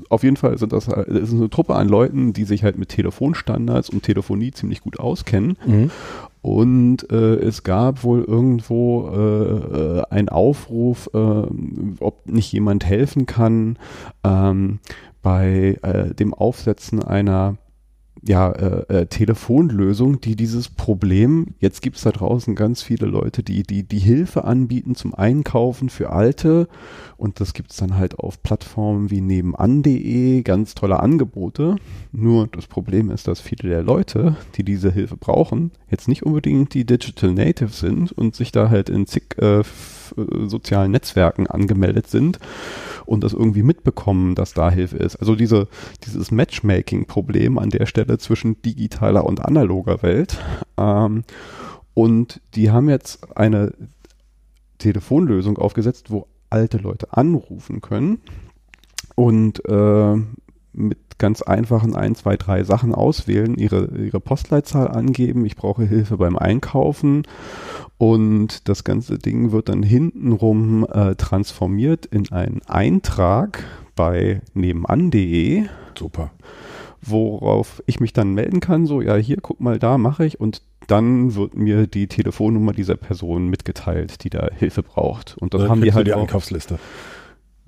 [0.09, 2.79] auf jeden Fall sind das, halt, das ist eine Truppe an Leuten, die sich halt
[2.79, 5.57] mit Telefonstandards und Telefonie ziemlich gut auskennen.
[5.67, 5.91] Mhm.
[6.43, 13.27] Und äh, es gab wohl irgendwo äh, äh einen Aufruf, äh, ob nicht jemand helfen
[13.27, 13.79] kann
[14.25, 14.79] ähm,
[15.23, 17.57] bei äh, dem Aufsetzen einer
[18.23, 23.43] ja, äh, äh, Telefonlösung, die dieses Problem, jetzt gibt es da draußen ganz viele Leute,
[23.43, 26.69] die, die die Hilfe anbieten zum Einkaufen für Alte
[27.17, 31.77] und das gibt es dann halt auf Plattformen wie nebenan.de, ganz tolle Angebote.
[32.13, 36.75] Nur das Problem ist, dass viele der Leute, die diese Hilfe brauchen, jetzt nicht unbedingt
[36.75, 39.63] die Digital Natives sind und sich da halt in zig äh,
[40.47, 42.39] sozialen Netzwerken angemeldet sind
[43.05, 45.17] und das irgendwie mitbekommen, dass da Hilfe ist.
[45.17, 45.69] Also diese,
[46.05, 50.39] dieses Matchmaking-Problem an der Stelle zwischen digitaler und analoger Welt.
[50.79, 51.25] Ähm,
[51.93, 53.75] und die haben jetzt eine
[54.79, 58.21] Telefonlösung aufgesetzt, wo alte Leute anrufen können
[59.17, 60.17] und äh,
[60.73, 66.17] mit ganz einfachen 1, 2, 3 Sachen auswählen, ihre, ihre Postleitzahl angeben, ich brauche Hilfe
[66.17, 67.25] beim Einkaufen
[67.99, 73.65] und das ganze Ding wird dann hintenrum äh, transformiert in einen Eintrag
[73.97, 75.65] bei nebenan.de.
[75.99, 76.31] Super.
[77.03, 80.63] Worauf ich mich dann melden kann, so, ja, hier, guck mal, da mache ich und
[80.87, 85.37] dann wird mir die Telefonnummer dieser Person mitgeteilt, die da Hilfe braucht.
[85.39, 86.79] Und das dann haben die halt die auch, Einkaufsliste.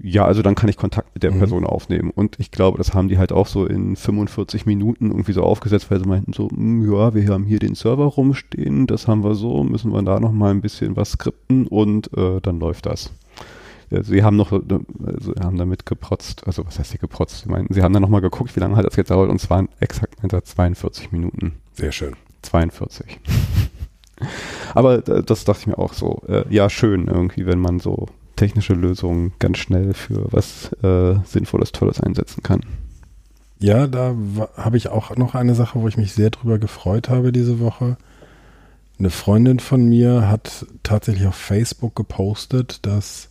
[0.03, 1.38] Ja, also dann kann ich Kontakt mit der mhm.
[1.38, 2.11] Person aufnehmen.
[2.11, 5.90] Und ich glaube, das haben die halt auch so in 45 Minuten irgendwie so aufgesetzt,
[5.90, 9.35] weil sie meinten so, hm, ja, wir haben hier den Server rumstehen, das haben wir
[9.35, 13.12] so, müssen wir da nochmal ein bisschen was skripten und äh, dann läuft das.
[13.90, 17.42] Sie haben noch, also haben damit geprotzt, also was heißt hier geprotzt?
[17.42, 19.66] Sie meinten, sie haben dann nochmal geguckt, wie lange hat das jetzt dauert und zwar
[19.81, 21.55] exakt 42 Minuten.
[21.72, 22.14] Sehr schön.
[22.42, 23.18] 42.
[24.74, 28.07] Aber äh, das dachte ich mir auch so, äh, ja, schön irgendwie, wenn man so
[28.37, 32.61] technische Lösungen ganz schnell für was äh, Sinnvolles, Tolles einsetzen kann.
[33.59, 34.14] Ja, da
[34.57, 37.98] habe ich auch noch eine Sache, wo ich mich sehr drüber gefreut habe diese Woche.
[38.98, 43.30] Eine Freundin von mir hat tatsächlich auf Facebook gepostet, dass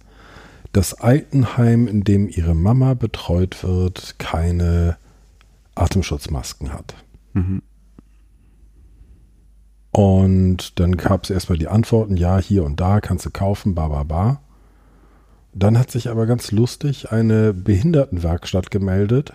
[0.80, 4.96] das Altenheim, in dem ihre Mama betreut wird, keine
[5.76, 6.96] Atemschutzmasken hat.
[7.34, 7.62] Mhm.
[9.92, 13.90] Und dann gab es erstmal die Antworten, ja, hier und da kannst du kaufen, ba,
[13.90, 14.42] ba, ba.
[15.54, 19.34] Dann hat sich aber ganz lustig eine Behindertenwerkstatt gemeldet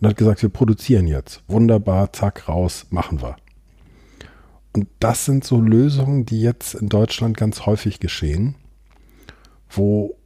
[0.00, 1.42] und hat gesagt, wir produzieren jetzt.
[1.48, 3.36] Wunderbar, zack, raus, machen wir.
[4.72, 8.54] Und das sind so Lösungen, die jetzt in Deutschland ganz häufig geschehen,
[9.68, 10.16] wo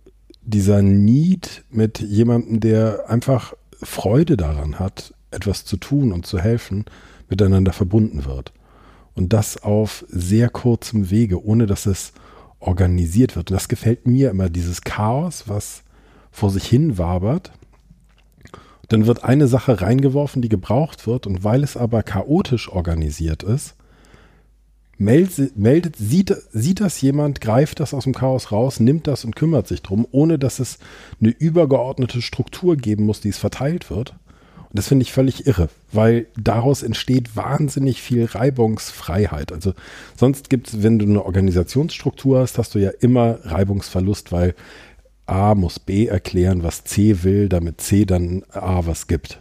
[0.45, 6.85] dieser Need mit jemandem, der einfach Freude daran hat, etwas zu tun und zu helfen,
[7.29, 8.53] miteinander verbunden wird.
[9.15, 12.13] Und das auf sehr kurzem Wege, ohne dass es
[12.59, 13.51] organisiert wird.
[13.51, 15.83] Und das gefällt mir immer, dieses Chaos, was
[16.31, 17.53] vor sich hin wabert.
[18.89, 21.27] Dann wird eine Sache reingeworfen, die gebraucht wird.
[21.27, 23.77] Und weil es aber chaotisch organisiert ist,
[24.99, 29.37] meldet, meldet sieht, sieht das jemand, greift das aus dem Chaos raus, nimmt das und
[29.37, 30.79] kümmert sich drum, ohne dass es
[31.21, 34.15] eine übergeordnete Struktur geben muss, die es verteilt wird.
[34.75, 39.53] Und das finde ich völlig irre, weil daraus entsteht wahnsinnig viel Reibungsfreiheit.
[39.53, 39.73] Also
[40.17, 44.55] sonst gibt es, wenn du eine Organisationsstruktur hast, hast du ja immer Reibungsverlust, weil
[45.27, 49.39] A muss B erklären, was C will, damit C dann A was gibt.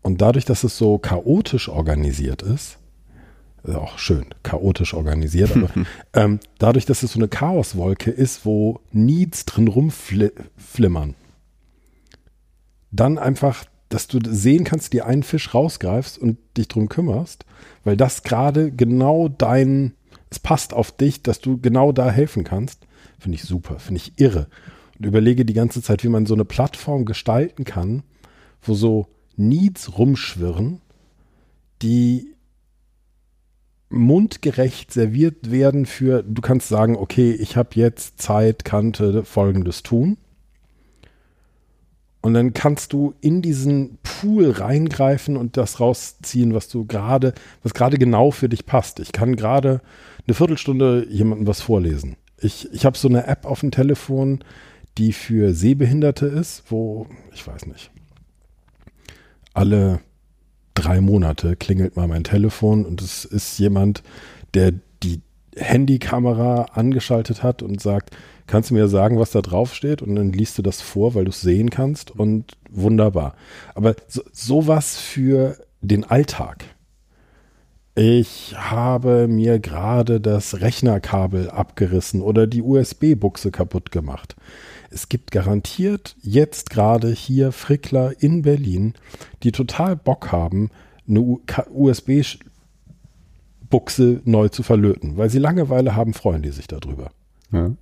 [0.00, 2.77] Und dadurch, dass es so chaotisch organisiert ist,
[3.64, 5.70] ist auch schön, chaotisch organisiert, aber
[6.14, 11.14] ähm, dadurch, dass es so eine Chaoswolke ist, wo Needs drin rumflimmern,
[12.90, 17.44] dann einfach dass du sehen kannst, dir einen Fisch rausgreifst und dich drum kümmerst,
[17.84, 19.94] weil das gerade genau dein,
[20.30, 22.86] es passt auf dich, dass du genau da helfen kannst,
[23.18, 24.48] finde ich super, finde ich irre.
[24.98, 28.02] Und überlege die ganze Zeit, wie man so eine Plattform gestalten kann,
[28.62, 30.80] wo so Needs rumschwirren,
[31.80, 32.34] die
[33.90, 40.18] mundgerecht serviert werden für, du kannst sagen, okay, ich habe jetzt Zeit, Kante, folgendes tun
[42.20, 47.74] und dann kannst du in diesen Pool reingreifen und das rausziehen, was du gerade, was
[47.74, 49.00] gerade genau für dich passt.
[49.00, 49.80] Ich kann gerade
[50.26, 52.16] eine Viertelstunde jemandem was vorlesen.
[52.40, 54.40] Ich, ich habe so eine App auf dem Telefon,
[54.98, 57.90] die für Sehbehinderte ist, wo, ich weiß nicht,
[59.54, 60.00] alle
[60.78, 64.02] drei Monate klingelt mal mein Telefon und es ist jemand,
[64.54, 65.20] der die
[65.56, 70.32] Handykamera angeschaltet hat und sagt, kannst du mir sagen, was da drauf steht und dann
[70.32, 73.34] liest du das vor, weil du es sehen kannst und wunderbar.
[73.74, 76.64] Aber so, sowas für den Alltag.
[77.94, 84.36] Ich habe mir gerade das Rechnerkabel abgerissen oder die USB-Buchse kaputt gemacht.
[84.90, 88.94] Es gibt garantiert jetzt gerade hier Frickler in Berlin,
[89.42, 90.70] die total Bock haben,
[91.06, 91.38] eine
[91.70, 92.40] USB-Buchse
[94.24, 97.10] neu zu verlöten, weil sie Langeweile haben, freuen die sich darüber.
[97.52, 97.72] Ja.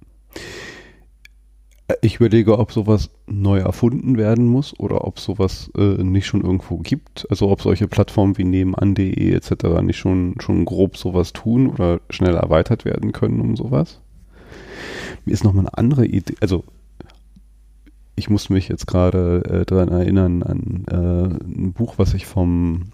[2.02, 6.78] Ich überlege, ob sowas neu erfunden werden muss oder ob sowas äh, nicht schon irgendwo
[6.78, 7.28] gibt.
[7.30, 9.82] Also ob solche Plattformen wie nebenan.de etc.
[9.82, 14.00] nicht schon, schon grob sowas tun oder schnell erweitert werden können um sowas.
[15.24, 16.64] Mir ist nochmal eine andere Idee, also
[18.16, 22.86] ich muss mich jetzt gerade äh, daran erinnern an äh, ein Buch, was ich vom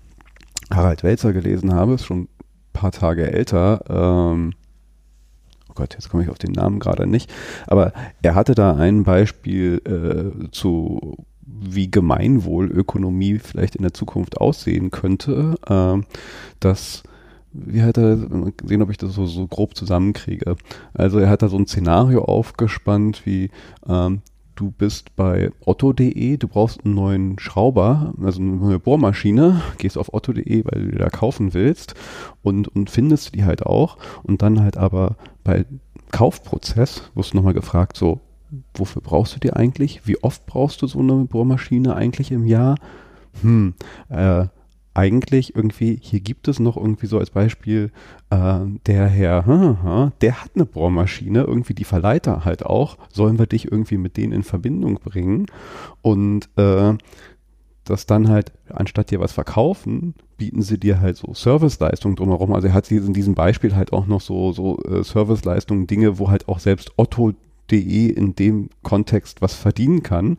[0.70, 2.28] Harald Welzer gelesen habe, ist schon ein
[2.72, 3.84] paar Tage älter.
[3.88, 4.52] Ähm,
[5.70, 7.32] oh Gott, jetzt komme ich auf den Namen gerade nicht,
[7.66, 14.90] aber er hatte da ein Beispiel äh, zu wie Gemeinwohlökonomie vielleicht in der Zukunft aussehen
[14.90, 16.02] könnte, äh,
[16.58, 17.04] dass
[17.52, 20.56] wie hat er, sehen, ob ich das so, so grob zusammenkriege.
[20.94, 23.50] Also er hat da so ein Szenario aufgespannt, wie
[23.86, 24.22] ähm,
[24.54, 30.12] du bist bei otto.de, du brauchst einen neuen Schrauber, also eine neue Bohrmaschine, gehst auf
[30.12, 31.94] otto.de, weil du da kaufen willst
[32.42, 35.64] und, und findest die halt auch und dann halt aber bei
[36.10, 38.20] Kaufprozess wirst du nochmal gefragt, so,
[38.74, 40.06] wofür brauchst du die eigentlich?
[40.06, 42.76] Wie oft brauchst du so eine Bohrmaschine eigentlich im Jahr?
[43.40, 43.74] Hm,
[44.10, 44.46] äh,
[44.94, 47.90] eigentlich irgendwie, hier gibt es noch irgendwie so als Beispiel,
[48.30, 53.70] äh, der Herr, der hat eine Bohrmaschine, irgendwie die Verleiter halt auch, sollen wir dich
[53.70, 55.46] irgendwie mit denen in Verbindung bringen
[56.02, 56.94] und äh,
[57.84, 62.52] das dann halt, anstatt dir was verkaufen, bieten sie dir halt so Serviceleistungen drumherum.
[62.52, 66.18] Also er hat sie in diesem Beispiel halt auch noch so, so äh, Serviceleistungen, Dinge,
[66.18, 67.32] wo halt auch selbst Otto
[67.80, 70.36] De in dem Kontext was verdienen kann,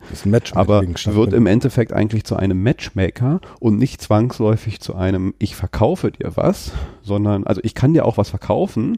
[0.52, 6.12] aber wird im Endeffekt eigentlich zu einem Matchmaker und nicht zwangsläufig zu einem ich verkaufe
[6.12, 8.96] dir was, sondern also ich kann dir auch was verkaufen,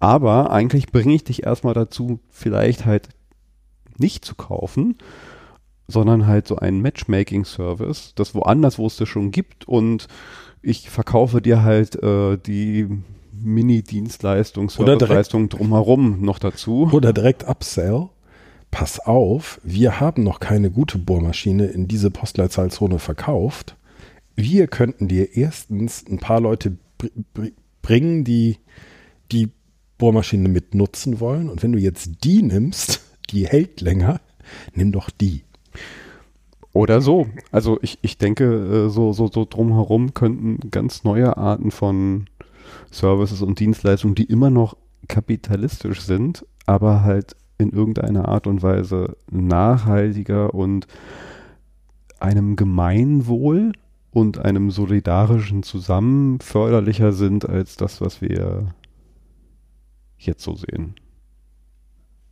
[0.00, 3.10] aber eigentlich bringe ich dich erstmal dazu, vielleicht halt
[3.98, 4.96] nicht zu kaufen,
[5.86, 10.08] sondern halt so einen Matchmaking-Service, das woanders, wo es das schon gibt und
[10.62, 12.88] ich verkaufe dir halt äh, die
[13.44, 16.88] Mini-Dienstleistung, Serviceleistung drumherum noch dazu.
[16.92, 18.08] Oder direkt Upsell.
[18.70, 23.76] Pass auf, wir haben noch keine gute Bohrmaschine in diese Postleitzahlzone verkauft.
[24.34, 27.48] Wir könnten dir erstens ein paar Leute br br
[27.82, 28.56] bringen, die
[29.30, 29.50] die
[29.98, 31.48] Bohrmaschine mit nutzen wollen.
[31.48, 34.20] Und wenn du jetzt die nimmst, die hält länger,
[34.74, 35.44] nimm doch die.
[36.72, 37.28] Oder so.
[37.52, 42.26] Also ich, ich denke, äh, so, so, so drumherum könnten ganz neue Arten von
[42.94, 44.76] Services und Dienstleistungen, die immer noch
[45.08, 50.86] kapitalistisch sind, aber halt in irgendeiner Art und Weise nachhaltiger und
[52.20, 53.72] einem Gemeinwohl
[54.10, 58.74] und einem solidarischen Zusammen förderlicher sind als das, was wir
[60.18, 60.94] jetzt so sehen.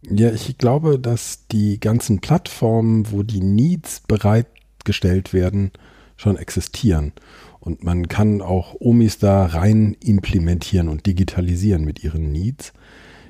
[0.03, 5.71] Ja, ich glaube, dass die ganzen Plattformen, wo die Needs bereitgestellt werden,
[6.17, 7.13] schon existieren.
[7.63, 12.73] Und man kann auch Omis da rein implementieren und digitalisieren mit ihren Needs.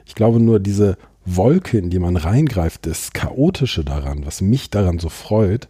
[0.07, 4.99] Ich glaube nur, diese Wolke, in die man reingreift, das Chaotische daran, was mich daran
[4.99, 5.69] so freut,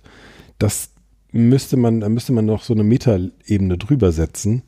[0.60, 0.90] das
[1.32, 4.62] müsste man, da müsste man noch so eine Metaebene drüber setzen,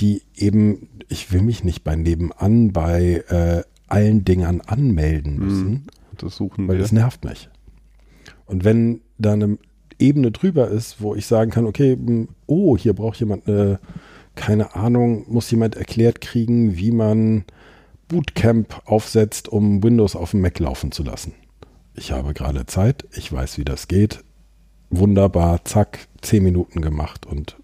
[0.00, 5.44] die eben, ich will mich nicht bei nebenan bei äh, allen Dingern anmelden mhm.
[5.44, 5.86] müssen.
[6.18, 6.82] Das suchen weil wir.
[6.82, 7.48] das nervt mich.
[8.46, 9.58] Und wenn da eine
[9.98, 11.96] Ebene drüber ist, wo ich sagen kann, okay,
[12.46, 13.78] oh, hier braucht jemand eine,
[14.34, 17.44] keine Ahnung, muss jemand erklärt kriegen, wie man
[18.08, 21.34] Bootcamp aufsetzt, um Windows auf dem Mac laufen zu lassen.
[21.94, 24.24] Ich habe gerade Zeit, ich weiß, wie das geht.
[24.90, 27.56] Wunderbar, zack, zehn Minuten gemacht und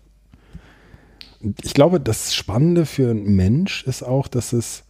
[1.63, 4.85] ich glaube, das Spannende für einen Mensch ist auch, dass es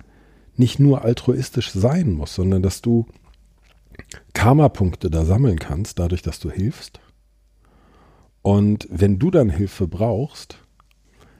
[0.57, 3.07] nicht nur altruistisch sein muss, sondern dass du
[4.35, 7.00] Karma-Punkte da sammeln kannst, dadurch, dass du hilfst.
[8.42, 10.59] Und wenn du dann Hilfe brauchst,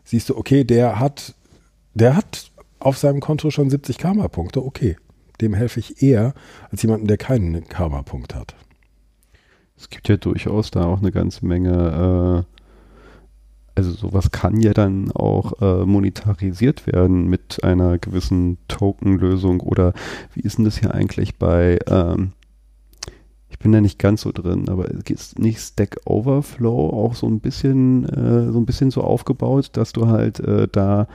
[0.05, 1.35] siehst du, okay, der hat,
[1.95, 4.97] der hat auf seinem Konto schon 70 Karma-Punkte, okay,
[5.41, 6.35] dem helfe ich eher
[6.71, 8.55] als jemandem, der keinen Karma-Punkt hat.
[9.77, 12.61] Es gibt ja durchaus da auch eine ganze Menge äh,
[13.81, 19.95] also sowas kann ja dann auch äh, monetarisiert werden mit einer gewissen Token-Lösung oder
[20.35, 22.33] wie ist denn das hier eigentlich bei, ähm,
[23.61, 28.09] bin da nicht ganz so drin, aber ist nicht Stack Overflow auch so ein bisschen,
[28.09, 31.07] äh, so ein bisschen so aufgebaut, dass du halt äh, da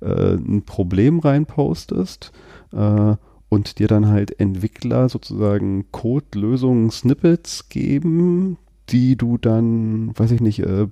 [0.00, 2.30] äh, ein Problem reinpostest
[2.72, 3.16] äh,
[3.48, 8.58] und dir dann halt Entwickler sozusagen Code-Lösungen, Snippets geben,
[8.90, 10.88] die du dann, weiß ich nicht, äh,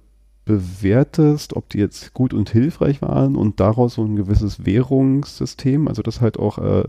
[0.46, 6.01] bewertest, ob die jetzt gut und hilfreich waren und daraus so ein gewisses Währungssystem, also
[6.01, 6.85] das halt auch äh,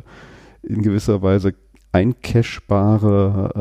[0.63, 1.53] in gewisser Weise
[1.93, 3.53] eincashbare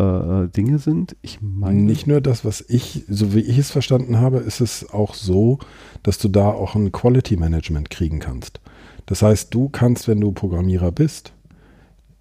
[0.48, 1.16] äh, Dinge sind.
[1.22, 1.80] Ich meine.
[1.80, 5.58] Nicht nur das, was ich, so wie ich es verstanden habe, ist es auch so,
[6.02, 8.60] dass du da auch ein Quality Management kriegen kannst.
[9.06, 11.34] Das heißt, du kannst, wenn du Programmierer bist,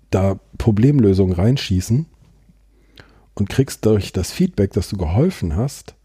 [0.09, 2.05] da Problemlösungen reinschießen
[3.33, 5.95] und kriegst durch das Feedback, dass du geholfen hast,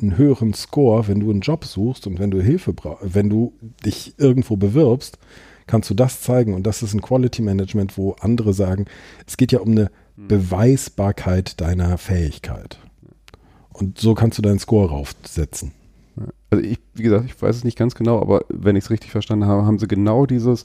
[0.00, 3.54] einen höheren Score, wenn du einen Job suchst und wenn du Hilfe brauchst, wenn du
[3.84, 5.18] dich irgendwo bewirbst,
[5.66, 6.54] kannst du das zeigen.
[6.54, 8.86] Und das ist ein Quality Management, wo andere sagen,
[9.26, 10.28] es geht ja um eine hm.
[10.28, 12.78] Beweisbarkeit deiner Fähigkeit.
[13.72, 15.72] Und so kannst du deinen Score raufsetzen.
[16.50, 19.10] Also ich, wie gesagt, ich weiß es nicht ganz genau, aber wenn ich es richtig
[19.10, 20.64] verstanden habe, haben sie genau dieses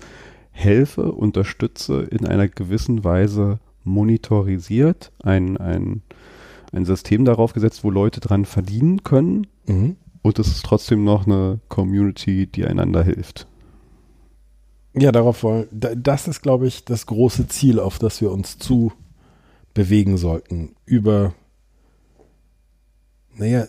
[0.51, 6.03] Helfe, unterstütze in einer gewissen Weise monitorisiert, ein, ein
[6.71, 9.47] ein System darauf gesetzt, wo Leute dran verdienen können.
[9.67, 9.95] Mhm.
[10.21, 13.47] Und es ist trotzdem noch eine Community, die einander hilft.
[14.99, 15.67] Ja, darauf wollen.
[15.71, 18.91] Das ist, glaube ich, das große Ziel, auf das wir uns zu
[19.73, 20.75] bewegen sollten.
[20.85, 21.33] Über,
[23.35, 23.67] naja,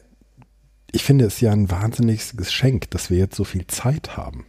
[0.90, 4.44] ich finde es ja ein wahnsinniges Geschenk, dass wir jetzt so viel Zeit haben.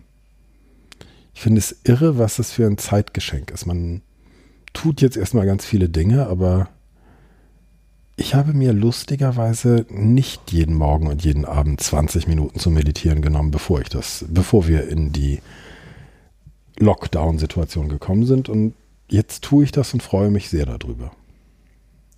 [1.36, 3.67] Ich finde es irre, was es für ein Zeitgeschenk ist.
[3.67, 4.02] Man
[4.74, 6.70] tut jetzt erstmal ganz viele Dinge, aber
[8.15, 13.52] ich habe mir lustigerweise nicht jeden Morgen und jeden Abend 20 Minuten zu meditieren genommen,
[13.52, 15.41] bevor ich das, bevor wir in die
[16.82, 18.50] Lockdown-Situation gekommen sind.
[18.50, 18.74] Und
[19.08, 21.12] jetzt tue ich das und freue mich sehr darüber.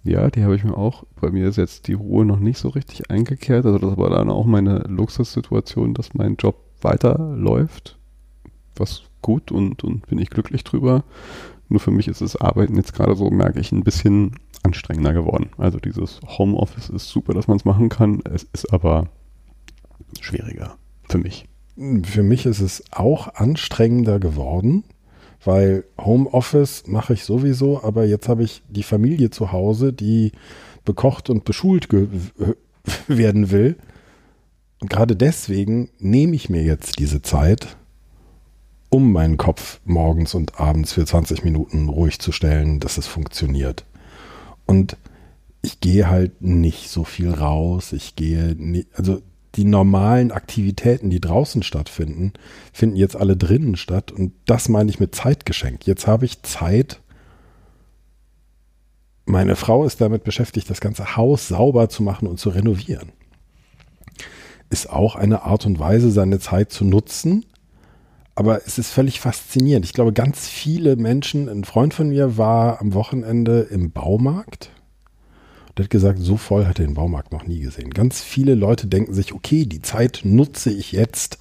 [0.04, 1.06] Ja, die habe ich mir auch.
[1.22, 3.66] Bei mir ist jetzt die Ruhe noch nicht so richtig eingekehrt.
[3.66, 7.98] Also das war dann auch meine Luxussituation, dass mein Job weiterläuft.
[8.76, 11.04] Was gut und, und bin ich glücklich drüber.
[11.70, 15.52] Nur für mich ist das Arbeiten jetzt gerade so, merke ich, ein bisschen anstrengender geworden.
[15.58, 18.22] Also dieses Homeoffice ist super, dass man es machen kann.
[18.26, 19.08] Es ist aber
[20.20, 20.76] schwieriger
[21.10, 21.46] für mich.
[21.76, 24.84] Für mich ist es auch anstrengender geworden,
[25.44, 30.32] weil Homeoffice mache ich sowieso, aber jetzt habe ich die Familie zu Hause, die
[30.86, 31.88] bekocht und beschult
[33.08, 33.78] werden will.
[34.80, 37.78] Und gerade deswegen nehme ich mir jetzt diese Zeit,
[38.90, 43.86] um meinen Kopf morgens und abends für 20 Minuten ruhig zu stellen, dass es funktioniert.
[44.66, 44.98] Und
[45.64, 47.94] ich gehe halt nicht so viel raus.
[47.94, 49.22] Ich gehe nicht, also
[49.56, 52.34] die normalen Aktivitäten, die draußen stattfinden,
[52.72, 54.12] finden jetzt alle drinnen statt.
[54.12, 55.86] Und das meine ich mit Zeitgeschenk.
[55.86, 57.02] Jetzt habe ich Zeit,
[59.26, 63.12] meine Frau ist damit beschäftigt, das ganze Haus sauber zu machen und zu renovieren.
[64.70, 67.46] Ist auch eine Art und Weise, seine Zeit zu nutzen.
[68.36, 69.86] Aber es ist völlig faszinierend.
[69.86, 74.72] Ich glaube, ganz viele Menschen, ein Freund von mir war am Wochenende im Baumarkt
[75.76, 77.90] und hat gesagt, so voll hat er den Baumarkt noch nie gesehen.
[77.92, 81.40] Ganz viele Leute denken sich, okay, die Zeit nutze ich jetzt,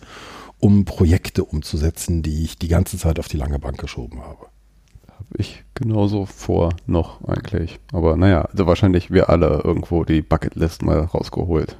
[0.59, 4.53] um Projekte umzusetzen, die ich die ganze Zeit auf die lange Bank geschoben habe
[5.39, 7.81] ich genauso vor noch eigentlich.
[7.93, 11.77] Aber naja, also wahrscheinlich wir alle irgendwo die Bucketlist mal rausgeholt.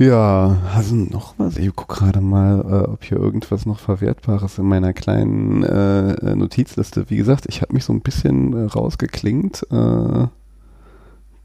[0.00, 1.58] Ja, also noch was.
[1.58, 7.10] Ich gucke gerade mal, äh, ob hier irgendwas noch Verwertbares in meiner kleinen äh, Notizliste.
[7.10, 9.66] Wie gesagt, ich habe mich so ein bisschen äh, rausgeklingt.
[9.70, 10.28] Äh,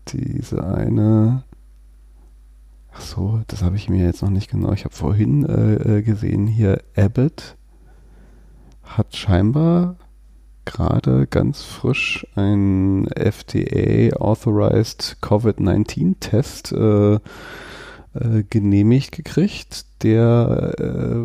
[0.08, 1.44] diese eine.
[2.94, 4.72] Ach so, das habe ich mir jetzt noch nicht genau.
[4.72, 7.58] Ich habe vorhin äh, äh, gesehen hier Abbott
[8.84, 9.98] hat scheinbar
[10.64, 17.20] gerade ganz frisch ein FDA-authorized COVID-19-Test äh,
[18.16, 21.16] äh, genehmigt gekriegt, der äh,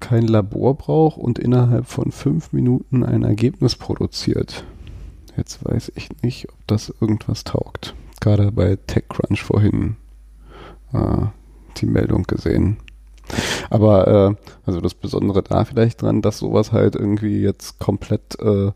[0.00, 4.64] kein Labor braucht und innerhalb von fünf Minuten ein Ergebnis produziert.
[5.36, 7.94] Jetzt weiß ich nicht, ob das irgendwas taugt.
[8.20, 9.96] Gerade bei TechCrunch vorhin
[10.92, 11.26] äh,
[11.78, 12.76] die Meldung gesehen.
[13.70, 14.34] Aber äh,
[14.66, 18.70] also das Besondere da vielleicht dran, dass sowas halt irgendwie jetzt komplett äh,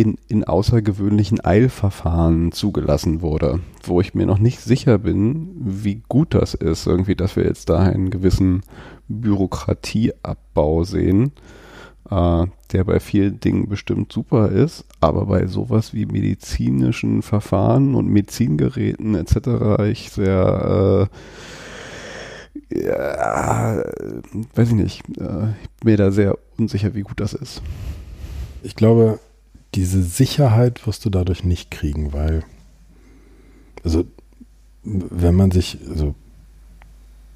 [0.00, 6.32] in, in außergewöhnlichen Eilverfahren zugelassen wurde, wo ich mir noch nicht sicher bin, wie gut
[6.34, 8.62] das ist, irgendwie, dass wir jetzt da einen gewissen
[9.08, 11.32] Bürokratieabbau sehen,
[12.10, 18.08] äh, der bei vielen Dingen bestimmt super ist, aber bei sowas wie medizinischen Verfahren und
[18.08, 19.82] Medizingeräten etc.
[19.90, 21.08] ich sehr
[22.72, 23.82] äh, ja,
[24.54, 25.02] weiß ich nicht.
[25.18, 27.60] Äh, ich bin mir da sehr unsicher, wie gut das ist.
[28.62, 29.18] Ich glaube,
[29.74, 32.42] diese Sicherheit wirst du dadurch nicht kriegen, weil,
[33.84, 34.04] also,
[34.82, 36.14] wenn man sich, also,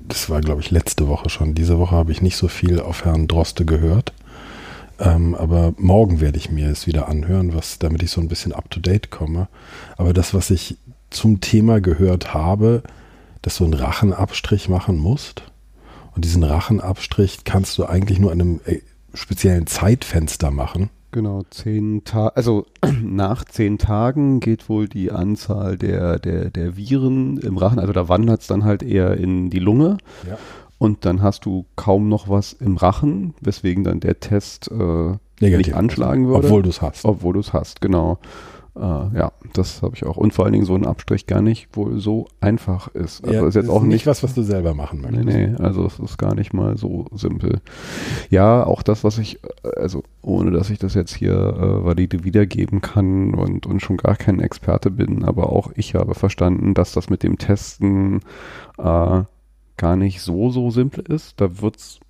[0.00, 1.54] das war, glaube ich, letzte Woche schon.
[1.54, 4.12] Diese Woche habe ich nicht so viel auf Herrn Droste gehört.
[4.98, 8.52] Ähm, aber morgen werde ich mir es wieder anhören, was, damit ich so ein bisschen
[8.52, 9.48] up to date komme.
[9.96, 10.76] Aber das, was ich
[11.10, 12.82] zum Thema gehört habe,
[13.42, 15.42] dass du einen Rachenabstrich machen musst.
[16.14, 18.80] Und diesen Rachenabstrich kannst du eigentlich nur in einem äh,
[19.14, 20.90] speziellen Zeitfenster machen.
[21.14, 22.66] Genau, zehn Tage, also
[23.00, 28.08] nach zehn Tagen geht wohl die Anzahl der, der, der Viren im Rachen, also da
[28.08, 29.98] wandert es dann halt eher in die Lunge.
[30.28, 30.36] Ja.
[30.76, 35.74] Und dann hast du kaum noch was im Rachen, weswegen dann der Test äh, nicht
[35.76, 36.48] anschlagen würde.
[36.48, 37.04] Obwohl du es hast.
[37.04, 38.18] Obwohl du es hast, genau.
[38.76, 40.16] Äh, ja, das habe ich auch.
[40.16, 43.24] Und vor allen Dingen so ein Abstrich gar nicht wohl so einfach ist.
[43.24, 45.24] Also ja, ist jetzt auch ist nicht was, was du selber machen möchtest.
[45.24, 47.60] Nee, nee, also es ist gar nicht mal so simpel.
[48.30, 49.38] Ja, auch das, was ich,
[49.76, 54.16] also ohne dass ich das jetzt hier äh, valide wiedergeben kann und, und schon gar
[54.16, 58.20] kein Experte bin, aber auch ich habe verstanden, dass das mit dem Testen
[58.78, 59.22] äh,
[59.76, 61.40] gar nicht so, so simpel ist.
[61.40, 62.00] Da wird es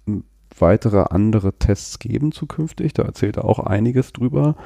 [0.59, 2.95] weitere andere Tests geben zukünftig.
[2.95, 4.57] Da erzählt er auch einiges drüber.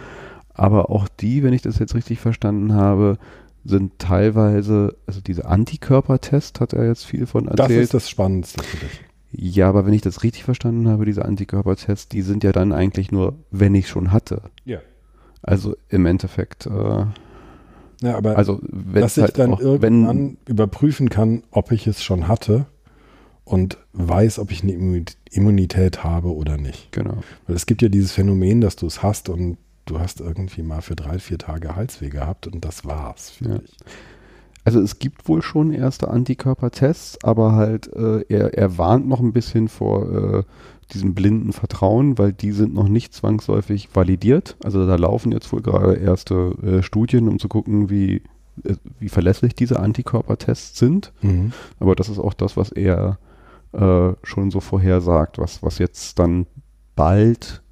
[0.59, 3.16] Aber auch die, wenn ich das jetzt richtig verstanden habe,
[3.64, 7.70] sind teilweise, also diese Antikörpertest hat er jetzt viel von erzählt.
[7.70, 9.00] Das ist das Spannendste für dich.
[9.30, 13.12] Ja, aber wenn ich das richtig verstanden habe, diese Antikörpertests, die sind ja dann eigentlich
[13.12, 14.42] nur, wenn ich schon hatte.
[14.64, 14.80] Ja.
[15.42, 16.66] Also im Endeffekt.
[16.66, 17.04] Äh,
[18.00, 22.02] ja, aber also dass ich halt dann auch, irgendwann wenn, überprüfen kann, ob ich es
[22.02, 22.66] schon hatte
[23.44, 26.90] und weiß, ob ich eine Immunität habe oder nicht.
[26.92, 27.18] Genau.
[27.46, 29.59] Weil es gibt ja dieses Phänomen, dass du es hast und
[29.91, 33.59] du hast irgendwie mal für drei, vier Tage Halsweh gehabt und das war's für ja.
[33.59, 33.76] dich.
[34.64, 39.32] Also es gibt wohl schon erste Antikörpertests, aber halt äh, er, er warnt noch ein
[39.32, 40.43] bisschen vor äh,
[40.93, 44.57] diesem blinden Vertrauen, weil die sind noch nicht zwangsläufig validiert.
[44.62, 48.16] Also da laufen jetzt wohl gerade erste äh, Studien, um zu gucken, wie,
[48.64, 51.12] äh, wie verlässlich diese Antikörpertests sind.
[51.22, 51.53] Mhm.
[51.80, 53.18] Aber das ist auch das, was er
[53.72, 56.47] äh, schon so vorhersagt, was, was jetzt dann
[56.95, 57.62] bald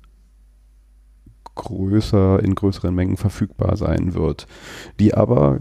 [1.57, 4.47] größer, in größeren Mengen verfügbar sein wird,
[5.01, 5.59] die aber,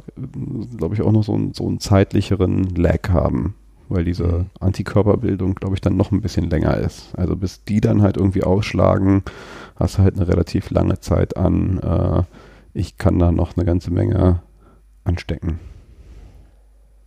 [0.77, 3.55] glaube ich, auch noch so, einen, so einen zeitlicheren Lag haben,
[3.89, 4.45] weil diese mhm.
[4.59, 7.15] Antikörperbildung, glaube ich, dann noch ein bisschen länger ist.
[7.15, 9.23] Also bis die dann halt irgendwie ausschlagen,
[9.75, 12.23] hast du halt eine relativ lange Zeit an, äh,
[12.73, 14.41] ich kann da noch eine ganze Menge
[15.05, 15.59] anstecken.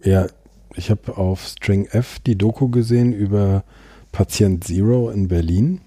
[0.02, 0.26] Ja,
[0.74, 3.64] ich habe auf String F die Doku gesehen über
[4.12, 5.80] Patient Zero in Berlin.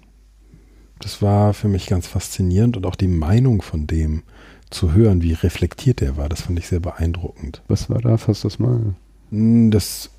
[1.02, 4.22] Das war für mich ganz faszinierend und auch die Meinung von dem
[4.70, 7.60] zu hören, wie reflektiert er war, das fand ich sehr beeindruckend.
[7.66, 8.16] Was war da?
[8.16, 8.94] Fass das mal.
[9.30, 10.10] Hm, das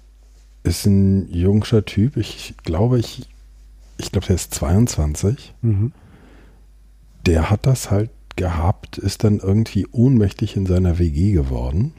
[0.64, 2.18] ist ein jungscher Typ.
[2.18, 3.28] Ich glaube, ich,
[3.98, 5.54] ich glaube, der ist 22.
[5.62, 5.94] Mhm.
[7.26, 11.94] Der hat das halt gehabt, ist dann irgendwie ohnmächtig in seiner WG geworden,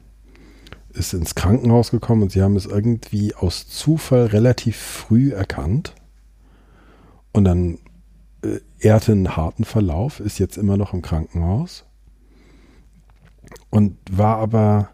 [0.93, 5.95] ist ins Krankenhaus gekommen und sie haben es irgendwie aus Zufall relativ früh erkannt.
[7.33, 7.79] Und dann
[8.79, 11.85] er hatte einen harten Verlauf, ist jetzt immer noch im Krankenhaus
[13.71, 14.91] und war aber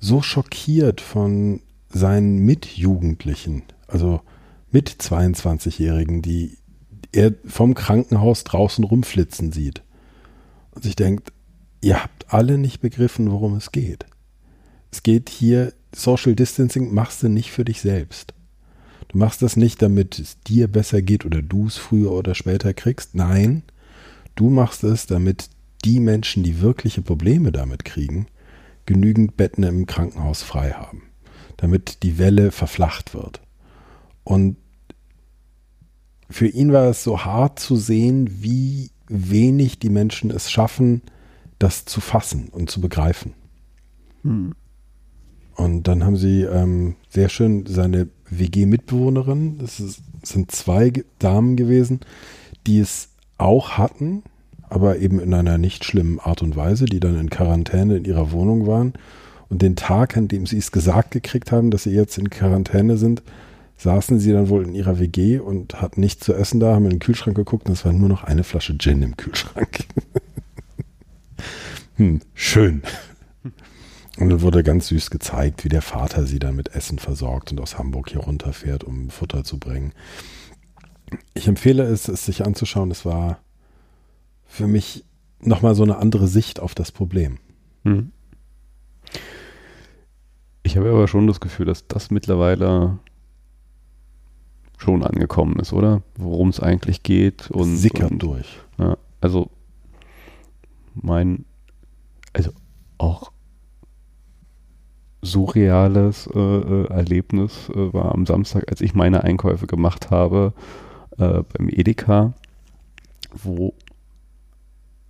[0.00, 4.20] so schockiert von seinen Mitjugendlichen, also
[4.70, 6.58] mit 22-Jährigen, die
[7.12, 9.82] er vom Krankenhaus draußen rumflitzen sieht
[10.72, 11.32] und sich denkt,
[11.80, 14.04] ihr habt alle nicht begriffen, worum es geht.
[14.90, 18.34] Es geht hier, Social Distancing machst du nicht für dich selbst.
[19.08, 22.74] Du machst das nicht, damit es dir besser geht oder du es früher oder später
[22.74, 23.14] kriegst.
[23.14, 23.62] Nein,
[24.34, 25.48] du machst es, damit
[25.84, 28.26] die Menschen, die wirkliche Probleme damit kriegen,
[28.86, 31.02] genügend Betten im Krankenhaus frei haben,
[31.56, 33.40] damit die Welle verflacht wird.
[34.24, 34.56] Und
[36.30, 41.02] für ihn war es so hart zu sehen, wie wenig die Menschen es schaffen,
[41.58, 43.32] das zu fassen und zu begreifen.
[44.22, 44.54] Hm.
[45.54, 52.00] Und dann haben sie ähm, sehr schön seine WG-Mitbewohnerin, ist, sind zwei Damen gewesen,
[52.66, 54.22] die es auch hatten,
[54.68, 58.32] aber eben in einer nicht schlimmen Art und Weise, die dann in Quarantäne in ihrer
[58.32, 58.94] Wohnung waren.
[59.48, 62.98] Und den Tag, an dem sie es gesagt gekriegt haben, dass sie jetzt in Quarantäne
[62.98, 63.22] sind,
[63.78, 66.90] saßen sie dann wohl in ihrer WG und hatten nichts zu essen da, haben in
[66.90, 69.84] den Kühlschrank geguckt und es war nur noch eine Flasche Gin im Kühlschrank.
[71.96, 72.82] hm, schön.
[74.18, 77.60] Und dann wurde ganz süß gezeigt, wie der Vater sie dann mit Essen versorgt und
[77.60, 79.92] aus Hamburg hier runterfährt, um Futter zu bringen.
[81.34, 82.90] Ich empfehle es, es sich anzuschauen.
[82.90, 83.38] Es war
[84.44, 85.04] für mich
[85.40, 87.38] nochmal so eine andere Sicht auf das Problem.
[87.84, 88.10] Hm.
[90.64, 92.98] Ich habe aber schon das Gefühl, dass das mittlerweile
[94.78, 96.02] schon angekommen ist, oder?
[96.16, 97.50] Worum es eigentlich geht.
[97.50, 98.60] Und, Sickert und, durch.
[98.78, 99.50] Ja, also
[100.94, 101.44] mein,
[102.32, 102.50] also
[102.98, 103.32] auch
[105.22, 110.52] surreales äh, äh, Erlebnis äh, war am Samstag, als ich meine Einkäufe gemacht habe
[111.18, 112.34] äh, beim Edeka,
[113.34, 113.74] wo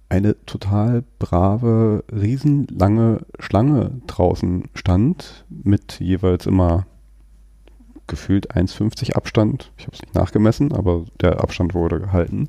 [0.09, 6.87] eine total brave, riesenlange Schlange draußen stand, mit jeweils immer
[8.07, 9.71] gefühlt 1,50 Abstand.
[9.77, 12.49] Ich habe es nicht nachgemessen, aber der Abstand wurde gehalten.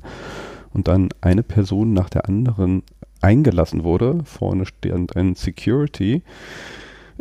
[0.72, 2.82] Und dann eine Person nach der anderen
[3.20, 4.20] eingelassen wurde.
[4.24, 6.22] Vorne stand ein Security,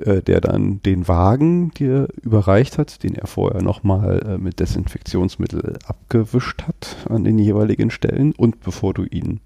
[0.06, 5.80] äh, der dann den Wagen dir überreicht hat, den er vorher nochmal äh, mit Desinfektionsmittel
[5.86, 8.34] abgewischt hat an den jeweiligen Stellen.
[8.34, 9.39] Und bevor du ihn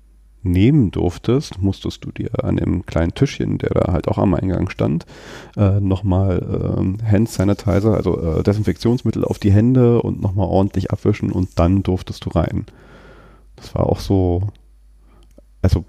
[0.44, 4.70] nehmen durftest, musstest du dir an dem kleinen Tischchen, der da halt auch am Eingang
[4.70, 5.06] stand,
[5.56, 11.32] äh, nochmal ähm, Hand Sanitizer, also äh, Desinfektionsmittel auf die Hände und nochmal ordentlich abwischen
[11.32, 12.66] und dann durftest du rein.
[13.56, 14.50] Das war auch so,
[15.62, 15.86] also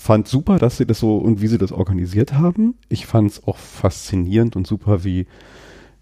[0.00, 2.74] fand super, dass sie das so und wie sie das organisiert haben.
[2.88, 5.26] Ich fand es auch faszinierend und super, wie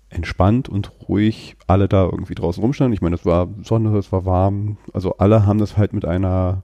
[0.09, 2.95] entspannt und ruhig alle da irgendwie draußen rumstanden.
[2.95, 4.77] Ich meine, es war Sonne, es war warm.
[4.93, 6.63] Also alle haben das halt mit einer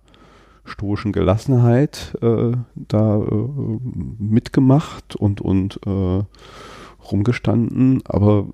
[0.65, 3.49] stoischen Gelassenheit äh, da äh,
[4.19, 6.23] mitgemacht und, und äh,
[7.11, 8.03] rumgestanden.
[8.05, 8.47] Aber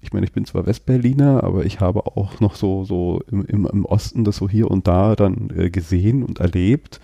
[0.00, 3.66] ich meine, ich bin zwar Westberliner, aber ich habe auch noch so, so im, im,
[3.66, 7.00] im Osten das so hier und da dann äh, gesehen und erlebt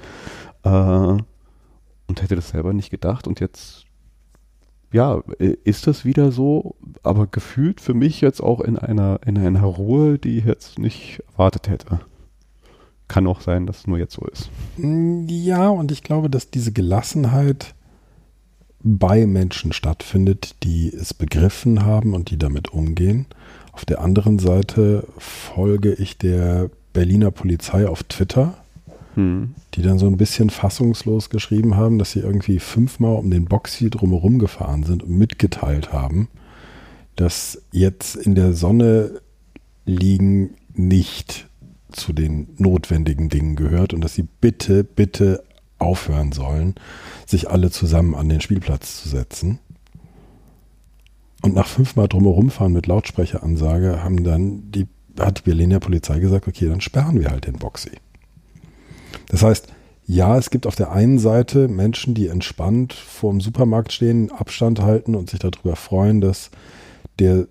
[0.65, 1.17] äh,
[2.07, 3.27] und hätte das selber nicht gedacht.
[3.27, 3.85] Und jetzt,
[4.93, 9.65] ja, ist das wieder so, aber gefühlt für mich jetzt auch in einer, in einer
[9.65, 12.01] Ruhe, die ich jetzt nicht erwartet hätte.
[13.09, 14.51] Kann auch sein, dass es nur jetzt so ist.
[14.79, 17.75] Ja, und ich glaube, dass diese Gelassenheit
[18.83, 23.27] bei Menschen stattfindet, die es begriffen haben und die damit umgehen.
[23.73, 28.64] Auf der anderen Seite folge ich der Berliner Polizei auf Twitter,
[29.15, 29.55] hm.
[29.75, 33.91] die dann so ein bisschen fassungslos geschrieben haben, dass sie irgendwie fünfmal um den Boxy
[33.91, 36.29] drumherum gefahren sind und mitgeteilt haben,
[37.17, 39.21] dass jetzt in der Sonne
[39.87, 41.49] liegen nicht
[41.93, 45.45] zu den notwendigen Dingen gehört und dass sie bitte, bitte
[45.79, 46.75] aufhören sollen,
[47.27, 49.59] sich alle zusammen an den Spielplatz zu setzen.
[51.43, 54.87] Und nach fünfmal drumherum fahren mit Lautsprecheransage haben dann die,
[55.21, 57.91] hat die Berliner Polizei gesagt, okay, dann sperren wir halt den Boxy.
[59.35, 59.67] Das heißt,
[60.07, 64.81] ja, es gibt auf der einen Seite Menschen, die entspannt vor dem Supermarkt stehen, Abstand
[64.81, 66.53] halten und sich darüber freuen, dass
[67.19, 67.49] der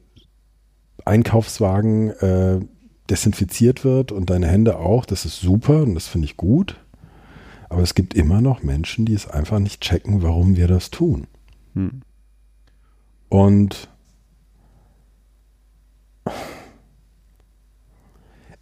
[1.03, 2.61] Einkaufswagen äh,
[3.09, 5.05] desinfiziert wird und deine Hände auch.
[5.05, 6.79] Das ist super und das finde ich gut.
[7.67, 11.27] Aber es gibt immer noch Menschen, die es einfach nicht checken, warum wir das tun.
[11.73, 11.99] Hm.
[13.27, 13.89] Und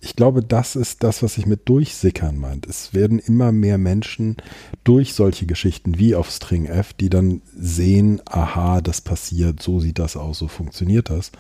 [0.04, 2.66] ich glaube, das ist das, was ich mit durchsickern meint.
[2.66, 4.38] Es werden immer mehr Menschen
[4.84, 10.00] durch solche Geschichten wie auf String F, die dann sehen, aha, das passiert, so sieht
[10.00, 11.32] das aus, so funktioniert das.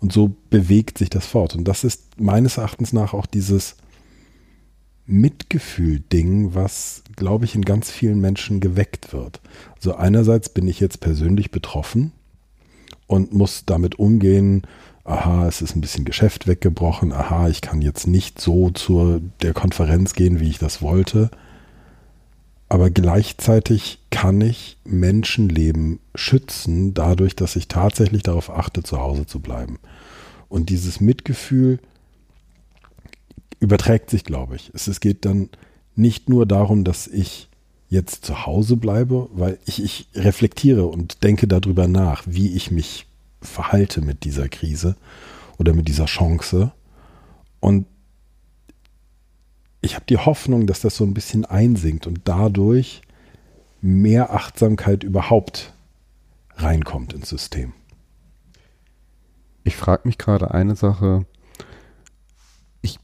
[0.00, 1.54] Und so bewegt sich das fort.
[1.54, 3.76] Und das ist meines Erachtens nach auch dieses
[5.04, 9.42] Mitgefühl-Ding, was, glaube ich, in ganz vielen Menschen geweckt wird.
[9.76, 12.12] Also einerseits bin ich jetzt persönlich betroffen
[13.06, 14.62] und muss damit umgehen,
[15.06, 19.54] aha, es ist ein bisschen Geschäft weggebrochen, aha, ich kann jetzt nicht so zur der
[19.54, 21.30] Konferenz gehen, wie ich das wollte.
[22.68, 29.38] Aber gleichzeitig kann ich Menschenleben schützen, dadurch, dass ich tatsächlich darauf achte, zu Hause zu
[29.38, 29.78] bleiben.
[30.48, 31.78] Und dieses Mitgefühl
[33.60, 34.72] überträgt sich, glaube ich.
[34.74, 35.48] Es, es geht dann
[35.94, 37.48] nicht nur darum, dass ich
[37.88, 43.05] jetzt zu Hause bleibe, weil ich, ich reflektiere und denke darüber nach, wie ich mich
[43.46, 44.96] verhalte mit dieser Krise
[45.58, 46.72] oder mit dieser Chance.
[47.60, 47.86] Und
[49.80, 53.02] ich habe die Hoffnung, dass das so ein bisschen einsinkt und dadurch
[53.80, 55.72] mehr Achtsamkeit überhaupt
[56.56, 57.72] reinkommt ins System.
[59.64, 61.26] Ich frage mich gerade eine Sache.
[62.82, 62.98] Ich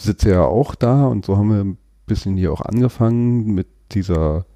[0.00, 4.46] sitze ja auch da und so haben wir ein bisschen hier auch angefangen mit dieser,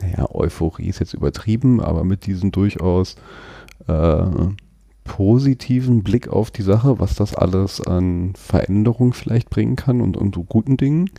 [0.00, 3.16] naja, Euphorie ist jetzt übertrieben, aber mit diesem durchaus
[3.86, 4.26] äh,
[5.04, 10.34] positiven Blick auf die Sache, was das alles an Veränderung vielleicht bringen kann und, und
[10.34, 11.10] so guten Dingen.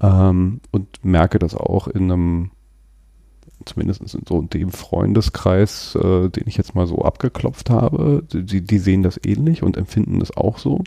[0.00, 2.50] Ähm, und merke das auch in einem,
[3.66, 8.78] zumindest in so dem Freundeskreis, äh, den ich jetzt mal so abgeklopft habe, die, die
[8.78, 10.82] sehen das ähnlich und empfinden das auch so.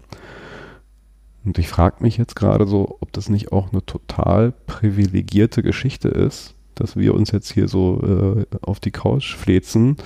[1.45, 6.07] Und ich frage mich jetzt gerade so, ob das nicht auch eine total privilegierte Geschichte
[6.07, 9.97] ist, dass wir uns jetzt hier so äh, auf die Couch flezen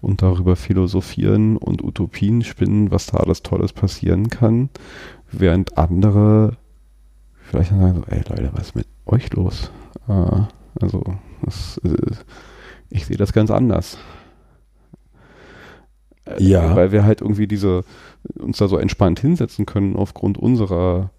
[0.00, 4.70] und darüber philosophieren und Utopien spinnen, was da alles Tolles passieren kann,
[5.30, 6.56] während andere
[7.42, 9.70] vielleicht sagen so, ey Leute, was ist mit euch los?
[10.08, 10.42] Äh,
[10.80, 11.02] also,
[11.42, 12.14] das, äh,
[12.90, 13.98] ich sehe das ganz anders.
[16.26, 16.76] Äh, ja.
[16.76, 17.84] Weil wir halt irgendwie diese,
[18.38, 21.10] uns da so entspannt hinsetzen können aufgrund unserer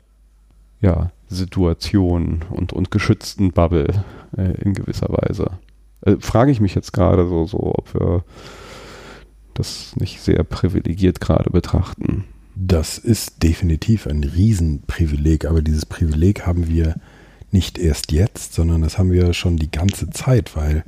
[0.82, 4.04] ja, Situation und, und geschützten Bubble
[4.38, 5.60] äh, in gewisser Weise.
[6.02, 8.24] Äh, Frage ich mich jetzt gerade so, so, ob wir
[9.54, 12.26] das nicht sehr privilegiert gerade betrachten.
[12.56, 16.96] Das ist definitiv ein Riesenprivileg, aber dieses Privileg haben wir
[17.52, 20.84] nicht erst jetzt, sondern das haben wir schon die ganze Zeit, weil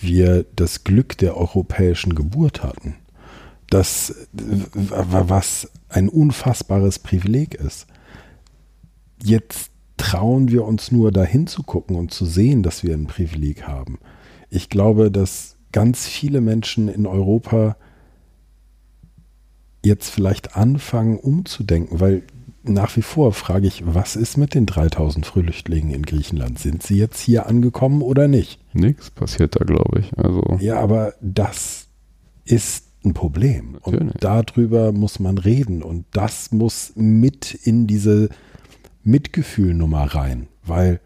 [0.00, 2.94] wir das Glück der europäischen Geburt hatten.
[3.68, 7.86] Das, was ein unfassbares Privileg ist.
[9.22, 13.66] Jetzt trauen wir uns nur dahin zu gucken und zu sehen, dass wir ein Privileg
[13.66, 13.98] haben.
[14.50, 17.76] Ich glaube, dass ganz viele Menschen in Europa
[19.84, 22.22] jetzt vielleicht anfangen umzudenken, weil
[22.62, 26.58] nach wie vor frage ich, was ist mit den 3000 Flüchtlingen in Griechenland?
[26.58, 28.60] Sind sie jetzt hier angekommen oder nicht?
[28.72, 30.18] Nichts passiert da, glaube ich.
[30.18, 31.88] Also ja, aber das
[32.44, 33.72] ist ein Problem.
[33.72, 34.00] Natürlich.
[34.00, 35.82] Und darüber muss man reden.
[35.82, 38.28] Und das muss mit in diese
[39.06, 41.00] Mitgefühlnummer rein, weil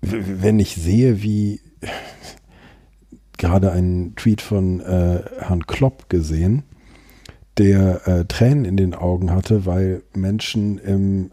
[0.00, 1.60] wenn ich sehe, wie
[3.38, 6.64] gerade einen Tweet von äh, Herrn Klopp gesehen,
[7.56, 11.30] der äh, Tränen in den Augen hatte, weil Menschen in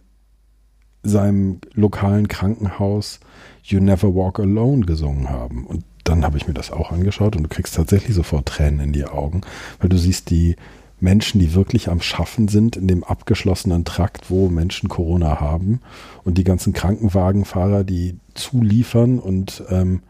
[1.02, 3.20] seinem lokalen Krankenhaus
[3.64, 5.66] You Never Walk Alone gesungen haben.
[5.66, 8.94] Und dann habe ich mir das auch angeschaut und du kriegst tatsächlich sofort Tränen in
[8.94, 9.42] die Augen,
[9.80, 10.56] weil du siehst die
[11.00, 15.82] Menschen, die wirklich am Schaffen sind in dem abgeschlossenen Trakt, wo Menschen Corona haben
[16.24, 20.02] und die ganzen Krankenwagenfahrer, die zuliefern und ähm,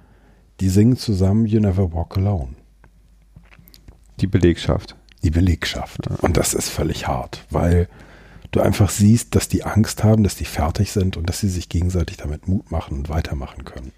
[0.59, 2.55] die singen zusammen You Never Walk Alone.
[4.19, 4.95] Die Belegschaft.
[5.23, 6.09] Die Belegschaft.
[6.09, 6.15] Ja.
[6.21, 7.87] Und das ist völlig hart, weil
[8.51, 11.69] du einfach siehst, dass die Angst haben, dass die fertig sind und dass sie sich
[11.69, 13.91] gegenseitig damit Mut machen und weitermachen können.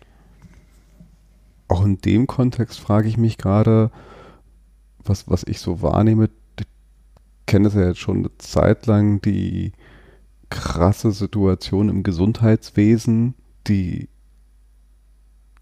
[1.68, 3.92] Auch in dem Kontext frage ich mich gerade,
[5.04, 6.30] was, was ich so wahrnehme,
[7.46, 9.74] kenne es ja jetzt schon eine Zeit lang, die
[10.50, 13.36] krasse Situation im Gesundheitswesen,
[13.68, 14.10] die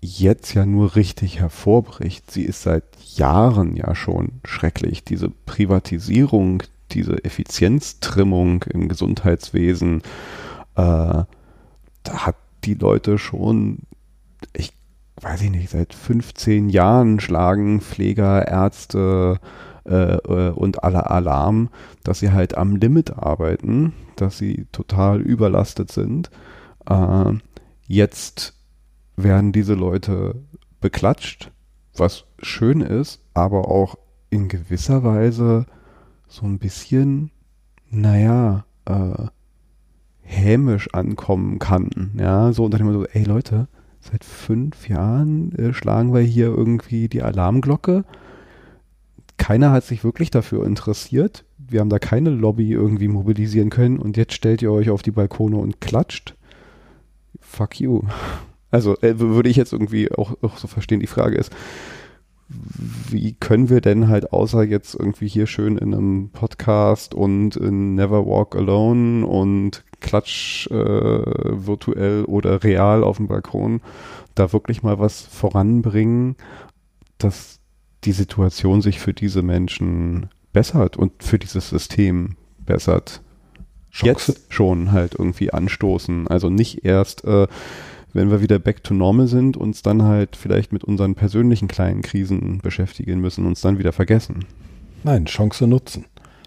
[0.02, 2.32] jetzt ja nur richtig hervorbricht.
[2.32, 2.84] Sie ist seit
[3.16, 5.04] Jahren ja schon schrecklich.
[5.04, 10.02] Diese Privatisierung, diese Effizienztrimmung im Gesundheitswesen,
[10.76, 11.26] äh, da
[12.06, 13.80] hat die Leute schon,
[14.54, 14.74] ich
[15.22, 19.40] weiß ich nicht, seit 15 Jahren schlagen Pfleger, Ärzte,
[19.86, 21.70] äh, äh, und aller Alarm,
[22.04, 26.30] dass sie halt am Limit arbeiten, dass sie total überlastet sind.
[26.88, 27.34] Äh,
[27.88, 28.54] jetzt
[29.16, 30.36] werden diese Leute
[30.82, 31.52] beklatscht,
[31.96, 33.96] was schön ist, aber auch
[34.30, 35.66] in gewisser Weise
[36.28, 37.32] so ein bisschen,
[37.90, 39.28] naja, äh,
[40.22, 42.12] hämisch ankommen kann.
[42.18, 43.68] Ja, so dann immer so, ey Leute,
[44.00, 48.06] seit fünf Jahren äh, schlagen wir hier irgendwie die Alarmglocke.
[49.40, 51.46] Keiner hat sich wirklich dafür interessiert.
[51.58, 55.12] Wir haben da keine Lobby irgendwie mobilisieren können und jetzt stellt ihr euch auf die
[55.12, 56.36] Balkone und klatscht.
[57.40, 58.04] Fuck you.
[58.70, 61.00] Also äh, würde ich jetzt irgendwie auch, auch so verstehen.
[61.00, 61.52] Die Frage ist,
[62.50, 67.96] wie können wir denn halt außer jetzt irgendwie hier schön in einem Podcast und in
[67.96, 73.82] Never Walk Alone und Klatsch äh, virtuell oder real auf dem Balkon
[74.36, 76.36] da wirklich mal was voranbringen,
[77.18, 77.59] dass
[78.04, 82.36] die Situation sich für diese Menschen bessert und für dieses System
[82.66, 83.22] bessert.
[83.92, 84.32] Chance.
[84.32, 86.28] Jetzt schon halt irgendwie anstoßen.
[86.28, 87.48] Also nicht erst äh,
[88.14, 92.02] wenn wir wieder back to normal sind, uns dann halt vielleicht mit unseren persönlichen kleinen
[92.02, 94.46] Krisen beschäftigen müssen, uns dann wieder vergessen.
[95.04, 96.06] Nein, Chance nutzen.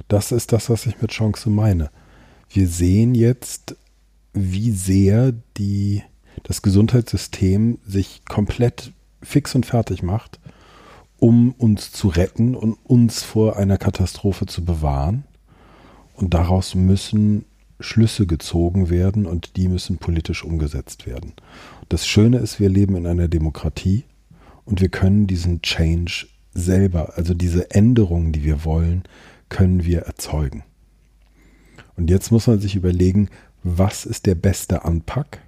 [0.08, 1.90] Das ist das, was ich mit Chance meine.
[2.50, 3.76] Wir sehen jetzt,
[4.32, 6.02] wie sehr die,
[6.42, 8.92] das Gesundheitssystem sich komplett
[9.22, 10.40] fix und fertig macht,
[11.22, 15.22] um uns zu retten und uns vor einer Katastrophe zu bewahren.
[16.14, 17.44] Und daraus müssen
[17.78, 21.32] Schlüsse gezogen werden und die müssen politisch umgesetzt werden.
[21.88, 24.02] Das Schöne ist, wir leben in einer Demokratie
[24.64, 29.04] und wir können diesen Change selber, also diese Änderungen, die wir wollen,
[29.48, 30.64] können wir erzeugen.
[31.96, 33.28] Und jetzt muss man sich überlegen,
[33.62, 35.38] was ist der beste Anpack?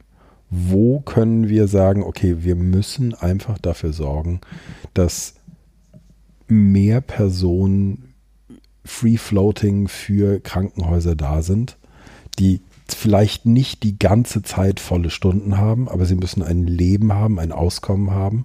[0.51, 4.41] Wo können wir sagen, okay, wir müssen einfach dafür sorgen,
[4.93, 5.35] dass
[6.49, 8.15] mehr Personen
[8.85, 11.77] free floating für Krankenhäuser da sind
[12.39, 17.39] die vielleicht nicht die ganze Zeit volle Stunden haben, aber sie müssen ein Leben haben,
[17.39, 18.45] ein Auskommen haben.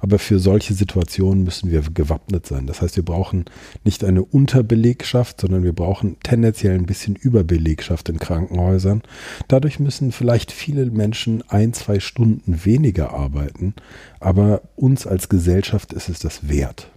[0.00, 2.66] Aber für solche Situationen müssen wir gewappnet sein.
[2.66, 3.46] Das heißt, wir brauchen
[3.84, 9.02] nicht eine Unterbelegschaft, sondern wir brauchen tendenziell ein bisschen Überbelegschaft in Krankenhäusern.
[9.48, 13.74] Dadurch müssen vielleicht viele Menschen ein, zwei Stunden weniger arbeiten,
[14.20, 16.90] aber uns als Gesellschaft ist es das wert.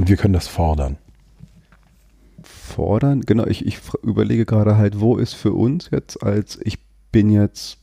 [0.00, 0.96] Und wir können das fordern
[2.70, 3.20] fordern.
[3.22, 6.78] Genau, ich, ich überlege gerade halt, wo ist für uns jetzt als ich
[7.12, 7.78] bin jetzt,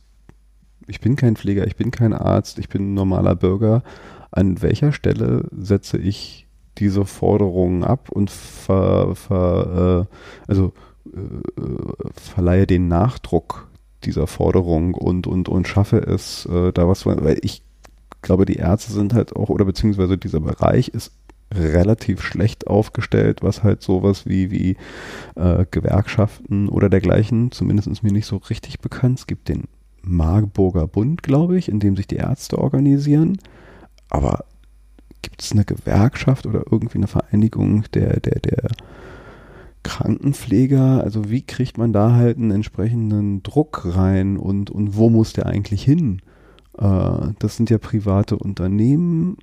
[0.86, 3.82] ich bin kein Pfleger, ich bin kein Arzt, ich bin ein normaler Bürger.
[4.30, 6.46] An welcher Stelle setze ich
[6.78, 10.72] diese Forderungen ab und ver, ver, äh, also
[11.06, 11.60] äh,
[12.14, 13.68] verleihe den Nachdruck
[14.04, 17.62] dieser Forderung und, und, und schaffe es, äh, da was, weil ich
[18.22, 21.12] glaube, die Ärzte sind halt auch, oder beziehungsweise dieser Bereich ist
[21.54, 24.76] relativ schlecht aufgestellt, was halt sowas wie, wie
[25.34, 29.20] äh, Gewerkschaften oder dergleichen, zumindest mir nicht so richtig bekannt.
[29.20, 29.64] Es gibt den
[30.02, 33.38] Marburger Bund, glaube ich, in dem sich die Ärzte organisieren.
[34.10, 34.44] Aber
[35.22, 38.70] gibt es eine Gewerkschaft oder irgendwie eine Vereinigung der, der, der
[39.82, 41.02] Krankenpfleger?
[41.02, 45.46] Also wie kriegt man da halt einen entsprechenden Druck rein und, und wo muss der
[45.46, 46.20] eigentlich hin?
[46.78, 49.38] Äh, das sind ja private Unternehmen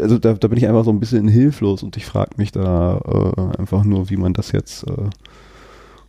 [0.00, 2.98] also da, da bin ich einfach so ein bisschen hilflos und ich frage mich da
[2.98, 5.10] äh, einfach nur, wie man das jetzt äh,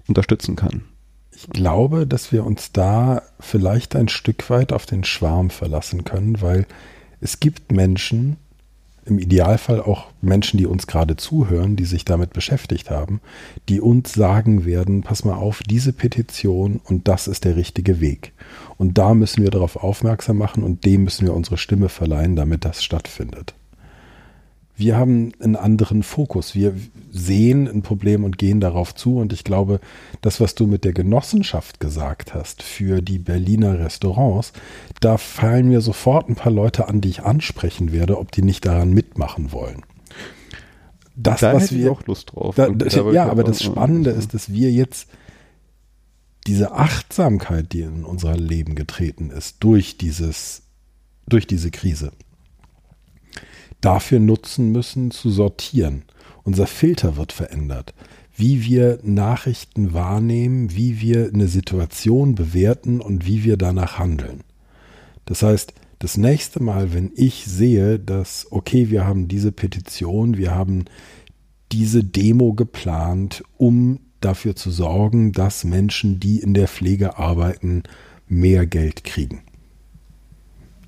[0.08, 0.84] unterstützen kann.
[1.32, 6.42] Ich glaube, dass wir uns da vielleicht ein Stück weit auf den Schwarm verlassen können,
[6.42, 6.66] weil
[7.20, 8.38] es gibt Menschen,
[9.06, 13.22] im Idealfall auch Menschen, die uns gerade zuhören, die sich damit beschäftigt haben,
[13.70, 18.34] die uns sagen werden, pass mal auf, diese Petition und das ist der richtige Weg.
[18.78, 22.66] Und da müssen wir darauf aufmerksam machen und dem müssen wir unsere Stimme verleihen, damit
[22.66, 23.54] das stattfindet.
[24.78, 26.54] Wir haben einen anderen Fokus.
[26.54, 26.76] Wir
[27.12, 29.18] sehen ein Problem und gehen darauf zu.
[29.18, 29.80] Und ich glaube,
[30.22, 34.52] das, was du mit der Genossenschaft gesagt hast für die Berliner Restaurants,
[35.00, 38.66] da fallen mir sofort ein paar Leute an, die ich ansprechen werde, ob die nicht
[38.66, 39.84] daran mitmachen wollen.
[41.16, 42.56] Das, da was wir auch Lust drauf.
[42.56, 45.08] Da, da, ja, aber das Spannende ist, dass wir jetzt
[46.48, 50.64] diese Achtsamkeit, die in unser Leben getreten ist, durch dieses,
[51.28, 52.12] durch diese Krise,
[53.86, 56.04] dafür nutzen müssen, zu sortieren.
[56.44, 57.94] Unser Filter wird verändert.
[58.36, 64.42] Wie wir Nachrichten wahrnehmen, wie wir eine Situation bewerten und wie wir danach handeln.
[65.26, 70.54] Das heißt, das nächste Mal, wenn ich sehe, dass, okay, wir haben diese Petition, wir
[70.54, 70.86] haben
[71.72, 77.84] diese Demo geplant, um dafür zu sorgen, dass Menschen, die in der Pflege arbeiten,
[78.28, 79.42] mehr Geld kriegen.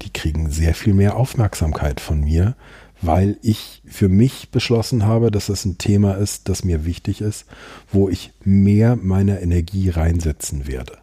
[0.02, 2.56] Die kriegen sehr viel mehr Aufmerksamkeit von mir,
[3.02, 7.46] weil ich für mich beschlossen habe, dass es ein Thema ist, das mir wichtig ist,
[7.92, 10.98] wo ich mehr meiner Energie reinsetzen werde.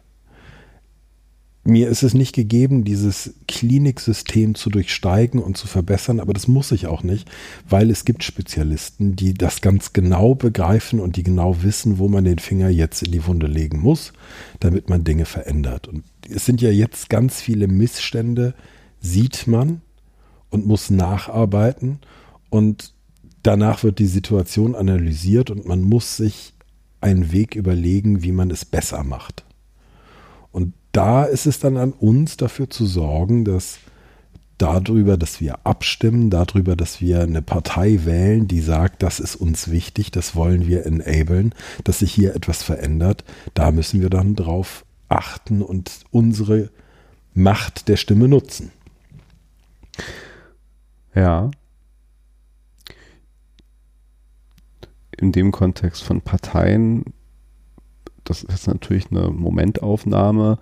[1.67, 6.71] mir ist es nicht gegeben, dieses Kliniksystem zu durchsteigen und zu verbessern, aber das muss
[6.71, 7.27] ich auch nicht,
[7.67, 12.23] weil es gibt Spezialisten, die das ganz genau begreifen und die genau wissen, wo man
[12.23, 14.13] den Finger jetzt in die Wunde legen muss,
[14.59, 15.87] damit man Dinge verändert.
[15.87, 18.53] Und es sind ja jetzt ganz viele Missstände,
[19.01, 19.81] sieht man
[20.55, 21.99] und muss nacharbeiten
[22.49, 22.93] und
[23.43, 26.53] danach wird die Situation analysiert und man muss sich
[27.01, 29.43] einen Weg überlegen, wie man es besser macht.
[30.51, 33.77] Und da ist es dann an uns dafür zu sorgen, dass
[34.57, 39.69] darüber, dass wir abstimmen, darüber, dass wir eine Partei wählen, die sagt, das ist uns
[39.69, 41.53] wichtig, das wollen wir enablen,
[41.83, 46.69] dass sich hier etwas verändert, da müssen wir dann drauf achten und unsere
[47.33, 48.71] Macht der Stimme nutzen.
[51.15, 51.49] Ja.
[55.17, 57.05] In dem Kontext von Parteien
[58.25, 60.57] das ist natürlich eine Momentaufnahme,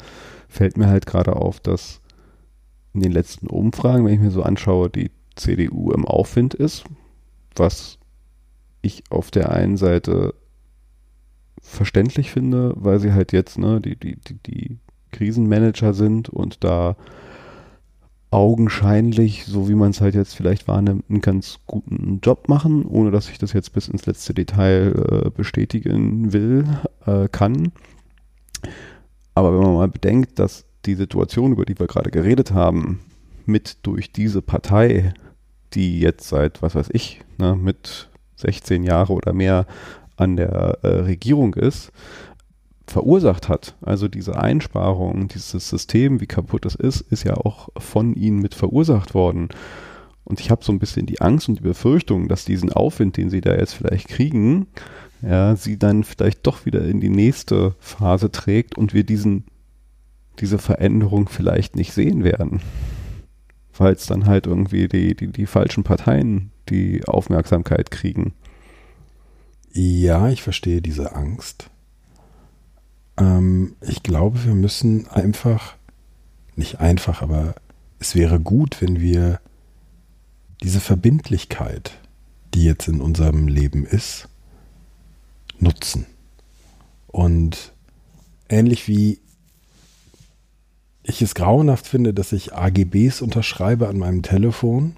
[0.48, 2.02] fällt mir halt gerade auf, dass
[2.94, 6.84] in den letzten Umfragen, wenn ich mir so anschaue, die CDU im Aufwind ist,
[7.56, 7.98] was
[8.82, 10.36] ich auf der einen Seite
[11.62, 14.78] verständlich finde, weil sie halt jetzt ne, die, die, die, die
[15.12, 16.98] Krisenmanager sind und da
[18.34, 23.12] augenscheinlich, so wie man es halt jetzt vielleicht wahrnimmt, einen ganz guten Job machen, ohne
[23.12, 24.94] dass ich das jetzt bis ins letzte Detail
[25.26, 26.66] äh, bestätigen will,
[27.06, 27.72] äh, kann.
[29.36, 33.00] Aber wenn man mal bedenkt, dass die Situation, über die wir gerade geredet haben,
[33.46, 35.14] mit durch diese Partei,
[35.74, 39.68] die jetzt seit, was weiß ich, ne, mit 16 Jahre oder mehr
[40.16, 41.92] an der äh, Regierung ist,
[42.88, 43.76] verursacht hat.
[43.82, 48.56] Also diese Einsparung, dieses System, wie kaputt es ist, ist ja auch von ihnen mit
[48.56, 49.50] verursacht worden.
[50.26, 53.30] Und ich habe so ein bisschen die Angst und die Befürchtung, dass diesen Aufwind, den
[53.30, 54.68] sie da jetzt vielleicht kriegen,
[55.22, 59.46] ja, sie dann vielleicht doch wieder in die nächste Phase trägt und wir diesen,
[60.40, 62.62] diese Veränderung vielleicht nicht sehen werden.
[63.78, 68.34] Weil es dann halt irgendwie die, die, die falschen Parteien die Aufmerksamkeit kriegen.
[69.72, 71.70] Ja, ich verstehe diese Angst.
[73.18, 75.76] Ähm, ich glaube, wir müssen einfach,
[76.56, 77.56] nicht einfach, aber
[78.00, 79.40] es wäre gut, wenn wir
[80.62, 82.00] diese Verbindlichkeit,
[82.54, 84.28] die jetzt in unserem Leben ist,
[85.60, 86.06] nutzen.
[87.08, 87.74] Und
[88.50, 89.20] ähnlich wie
[91.04, 94.96] ich es grauenhaft finde, dass ich AGBs unterschreibe an meinem Telefon,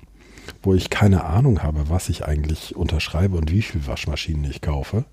[0.61, 5.05] wo ich keine Ahnung habe, was ich eigentlich unterschreibe und wie viele Waschmaschinen ich kaufe,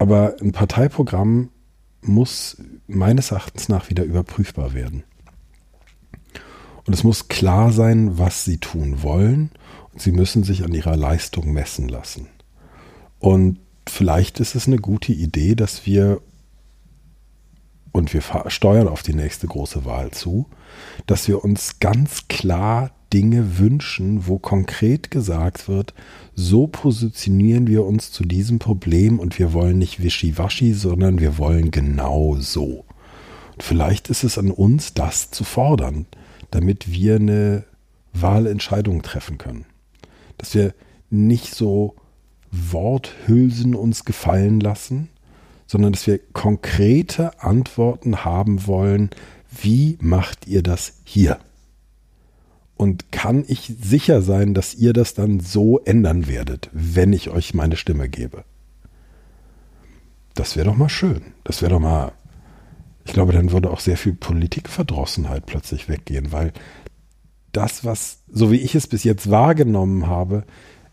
[0.00, 1.50] aber ein Parteiprogramm
[2.00, 5.04] muss meines Erachtens nach wieder überprüfbar werden.
[6.86, 9.50] Und es muss klar sein, was sie tun wollen.
[9.92, 12.28] Und sie müssen sich an ihrer Leistung messen lassen.
[13.18, 16.22] Und vielleicht ist es eine gute Idee, dass wir,
[17.92, 20.46] und wir steuern auf die nächste große Wahl zu,
[21.06, 25.92] dass wir uns ganz klar Dinge wünschen, wo konkret gesagt wird,
[26.40, 31.70] so positionieren wir uns zu diesem Problem und wir wollen nicht wischiwaschi, sondern wir wollen
[31.70, 32.86] genau so.
[33.52, 36.06] Und vielleicht ist es an uns, das zu fordern,
[36.50, 37.64] damit wir eine
[38.14, 39.66] Wahlentscheidung treffen können.
[40.38, 40.74] Dass wir
[41.10, 41.94] nicht so
[42.50, 45.10] Worthülsen uns gefallen lassen,
[45.66, 49.10] sondern dass wir konkrete Antworten haben wollen,
[49.50, 51.38] wie macht ihr das hier?
[52.80, 57.52] Und kann ich sicher sein, dass ihr das dann so ändern werdet, wenn ich euch
[57.52, 58.42] meine Stimme gebe?
[60.32, 61.20] Das wäre doch mal schön.
[61.44, 62.12] Das wäre doch mal.
[63.04, 66.54] Ich glaube, dann würde auch sehr viel Politikverdrossenheit plötzlich weggehen, weil
[67.52, 70.44] das, was, so wie ich es bis jetzt wahrgenommen habe,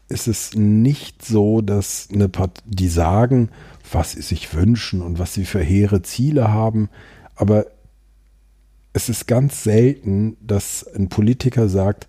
[0.10, 3.48] ist es nicht so, dass eine Part die sagen,
[3.90, 6.90] was sie sich wünschen und was sie für hehre Ziele haben,
[7.38, 7.68] aber
[8.98, 12.08] es ist ganz selten, dass ein Politiker sagt,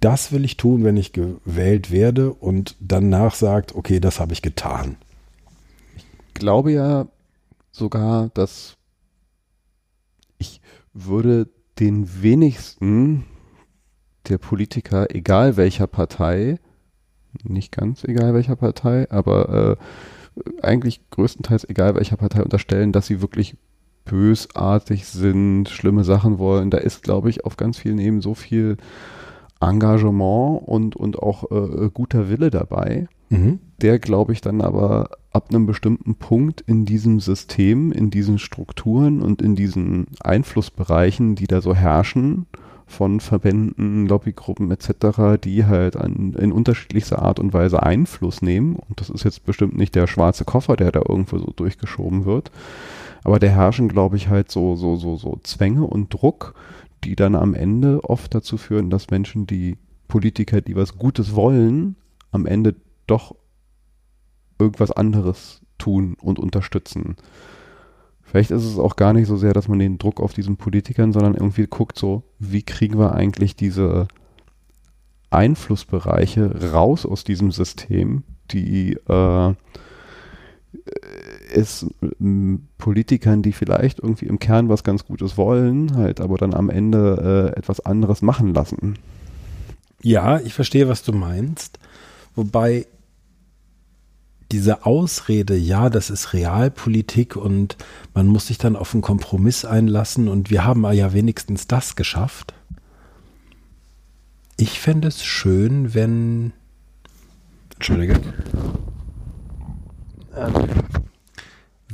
[0.00, 4.42] das will ich tun, wenn ich gewählt werde und danach sagt, okay, das habe ich
[4.42, 4.96] getan.
[5.96, 7.08] Ich glaube ja
[7.72, 8.74] sogar, dass
[10.36, 10.60] ich
[10.92, 13.24] würde den wenigsten
[14.28, 16.58] der Politiker, egal welcher Partei,
[17.44, 19.78] nicht ganz egal welcher Partei, aber
[20.36, 23.56] äh, eigentlich größtenteils egal welcher Partei unterstellen, dass sie wirklich
[24.06, 26.70] bösartig sind, schlimme Sachen wollen.
[26.70, 28.78] Da ist, glaube ich, auf ganz vielen Ebenen so viel
[29.60, 33.58] Engagement und, und auch äh, guter Wille dabei, mhm.
[33.80, 39.22] der, glaube ich, dann aber ab einem bestimmten Punkt in diesem System, in diesen Strukturen
[39.22, 42.46] und in diesen Einflussbereichen, die da so herrschen,
[42.88, 48.76] von Verbänden, Lobbygruppen etc., die halt an, in unterschiedlichster Art und Weise Einfluss nehmen.
[48.76, 52.52] Und das ist jetzt bestimmt nicht der schwarze Koffer, der da irgendwo so durchgeschoben wird.
[53.26, 56.54] Aber der herrschen, glaube ich, halt so, so, so, so Zwänge und Druck,
[57.02, 61.96] die dann am Ende oft dazu führen, dass Menschen, die Politiker, die was Gutes wollen,
[62.30, 62.76] am Ende
[63.08, 63.34] doch
[64.60, 67.16] irgendwas anderes tun und unterstützen.
[68.22, 71.12] Vielleicht ist es auch gar nicht so sehr, dass man den Druck auf diesen Politikern,
[71.12, 74.06] sondern irgendwie guckt so, wie kriegen wir eigentlich diese
[75.30, 78.22] Einflussbereiche raus aus diesem System,
[78.52, 79.54] die äh,
[81.52, 81.86] es
[82.78, 87.52] Politikern, die vielleicht irgendwie im Kern was ganz Gutes wollen, halt aber dann am Ende
[87.54, 88.98] äh, etwas anderes machen lassen.
[90.02, 91.78] Ja, ich verstehe, was du meinst.
[92.34, 92.86] Wobei
[94.52, 97.76] diese Ausrede, ja, das ist Realpolitik und
[98.14, 102.54] man muss sich dann auf einen Kompromiss einlassen und wir haben ja wenigstens das geschafft.
[104.56, 106.52] Ich fände es schön, wenn.
[107.74, 108.20] Entschuldige.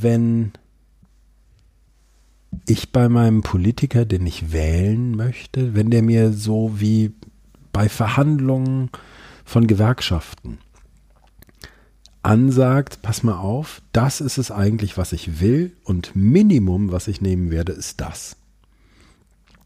[0.02, 0.52] Wenn
[2.66, 7.12] ich bei meinem Politiker, den ich wählen möchte, wenn der mir so wie
[7.72, 8.90] bei Verhandlungen
[9.44, 10.58] von Gewerkschaften
[12.22, 17.20] ansagt, pass mal auf, das ist es eigentlich, was ich will und Minimum, was ich
[17.20, 18.36] nehmen werde, ist das.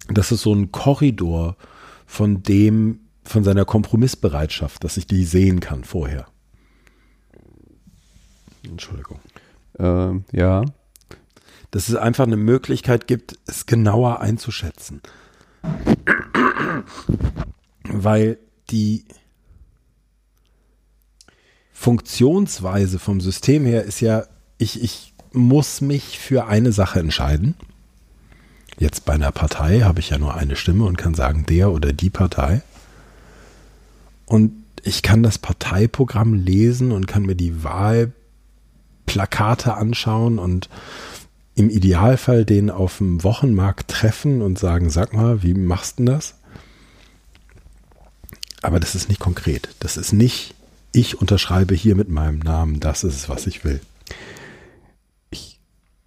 [0.09, 1.57] Das ist so ein Korridor
[2.07, 6.27] von dem, von seiner Kompromissbereitschaft, dass ich die sehen kann vorher.
[8.65, 9.21] Entschuldigung.
[9.79, 10.65] Ähm, ja.
[11.71, 15.03] Dass es einfach eine Möglichkeit gibt, es genauer einzuschätzen.
[17.85, 18.39] Weil
[18.71, 19.05] die,
[21.79, 24.25] Funktionsweise vom System her ist ja,
[24.57, 27.55] ich, ich muss mich für eine Sache entscheiden.
[28.79, 31.93] Jetzt bei einer Partei habe ich ja nur eine Stimme und kann sagen, der oder
[31.93, 32.63] die Partei.
[34.25, 34.53] Und
[34.83, 37.63] ich kann das Parteiprogramm lesen und kann mir die
[39.07, 40.69] Wahlplakate anschauen und
[41.55, 46.35] im Idealfall den auf dem Wochenmarkt treffen und sagen, sag mal, wie machst du das?
[48.63, 49.69] Aber das ist nicht konkret.
[49.81, 50.55] Das ist nicht
[50.97, 53.81] ich unterschreibe hier mit meinem Namen, das ist es, was ich will.
[55.29, 55.61] Ich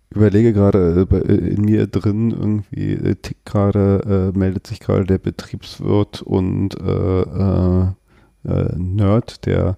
[0.09, 5.05] überlege gerade äh, äh, in mir drin, irgendwie äh, tickt gerade, äh, meldet sich gerade
[5.05, 9.77] der Betriebswirt und äh, äh, Nerd, der,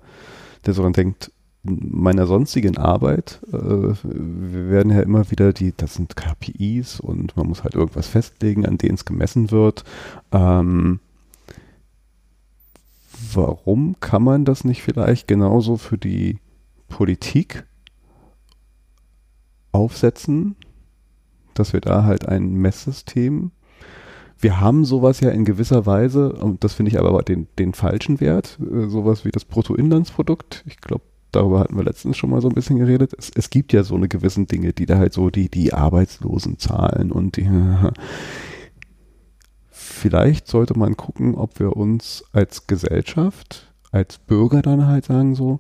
[0.66, 1.32] der so denkt,
[1.64, 7.64] meiner sonstigen Arbeit äh, werden ja immer wieder die, das sind KPIs und man muss
[7.64, 9.84] halt irgendwas festlegen, an denen es gemessen wird.
[10.32, 11.00] Ähm,
[13.34, 16.40] warum kann man das nicht vielleicht genauso für die
[16.90, 17.66] Politik
[19.72, 20.56] aufsetzen,
[21.54, 23.52] dass wir da halt ein Messsystem
[24.42, 28.20] wir haben sowas ja in gewisser Weise, und das finde ich aber den, den falschen
[28.20, 30.64] Wert, äh, sowas wie das Bruttoinlandsprodukt.
[30.66, 33.14] Ich glaube, darüber hatten wir letztens schon mal so ein bisschen geredet.
[33.18, 37.12] Es, es gibt ja so eine gewissen Dinge, die da halt so die, die Arbeitslosenzahlen
[37.12, 37.50] und die,
[39.70, 45.58] vielleicht sollte man gucken, ob wir uns als Gesellschaft, als Bürger dann halt sagen so,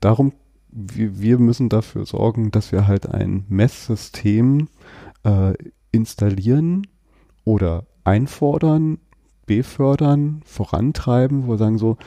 [0.00, 0.32] darum,
[0.70, 4.68] wir, wir müssen dafür sorgen, dass wir halt ein Messsystem
[5.24, 5.52] äh,
[5.90, 6.86] installieren
[7.44, 8.98] oder einfordern,
[9.46, 11.98] befördern, vorantreiben, wo wir sagen so,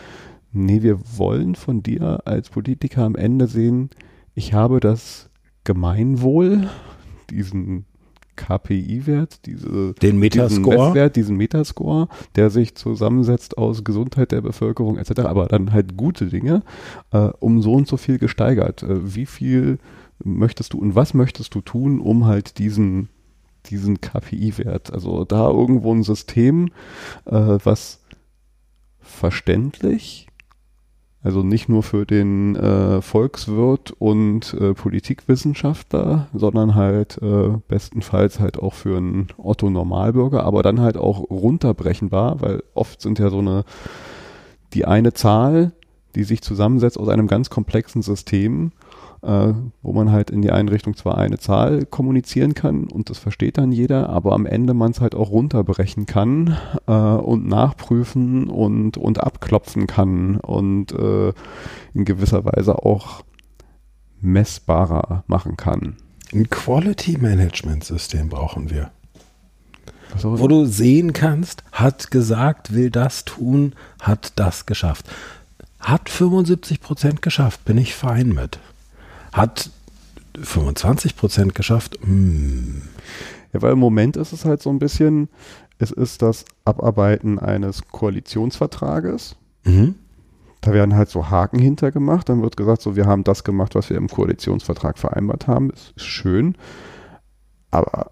[0.55, 3.89] nee, wir wollen von dir als Politiker am Ende sehen,
[4.33, 5.29] ich habe das
[5.63, 6.69] Gemeinwohl,
[7.29, 7.85] diesen
[8.35, 10.59] KPI-Wert, diese, den Metascore.
[10.59, 15.95] diesen Messwert, diesen Metascore, der sich zusammensetzt aus Gesundheit der Bevölkerung etc., aber dann halt
[15.97, 16.63] gute Dinge,
[17.11, 18.83] äh, um so und so viel gesteigert.
[18.83, 19.79] Äh, wie viel
[20.23, 23.09] möchtest du und was möchtest du tun, um halt diesen,
[23.67, 26.71] diesen KPI-Wert, also da irgendwo ein System,
[27.25, 28.01] äh, was
[28.99, 30.27] verständlich
[31.25, 38.59] also nicht nur für den äh, Volkswirt und äh, Politikwissenschaftler, sondern halt äh, bestenfalls halt
[38.59, 43.39] auch für einen Otto Normalbürger, aber dann halt auch runterbrechenbar, weil oft sind ja so
[43.39, 43.65] eine,
[44.75, 45.71] die eine Zahl,
[46.13, 48.71] die sich zusammensetzt aus einem ganz komplexen System,
[49.25, 53.57] äh, wo man halt in die Einrichtung zwar eine Zahl kommunizieren kann und das versteht
[53.57, 56.57] dann jeder, aber am Ende man es halt auch runterbrechen kann
[56.87, 61.33] äh, und nachprüfen und, und abklopfen kann und äh,
[61.93, 63.23] in gewisser Weise auch
[64.21, 65.97] messbarer machen kann.
[66.33, 68.91] Ein Quality Management System brauchen wir.
[70.21, 75.07] Wo du sehen kannst, hat gesagt, will das tun, hat das geschafft.
[75.79, 78.59] Hat 75 Prozent geschafft, bin ich fein mit
[79.35, 79.69] hat
[80.41, 81.99] 25 Prozent geschafft.
[82.01, 82.81] Hm.
[83.53, 85.29] Ja, weil im Moment ist es halt so ein bisschen,
[85.77, 89.35] es ist das Abarbeiten eines Koalitionsvertrages.
[89.63, 89.95] Mhm.
[90.61, 92.29] Da werden halt so Haken hintergemacht.
[92.29, 95.69] Dann wird gesagt, so, wir haben das gemacht, was wir im Koalitionsvertrag vereinbart haben.
[95.69, 96.55] Das ist schön.
[97.71, 98.11] Aber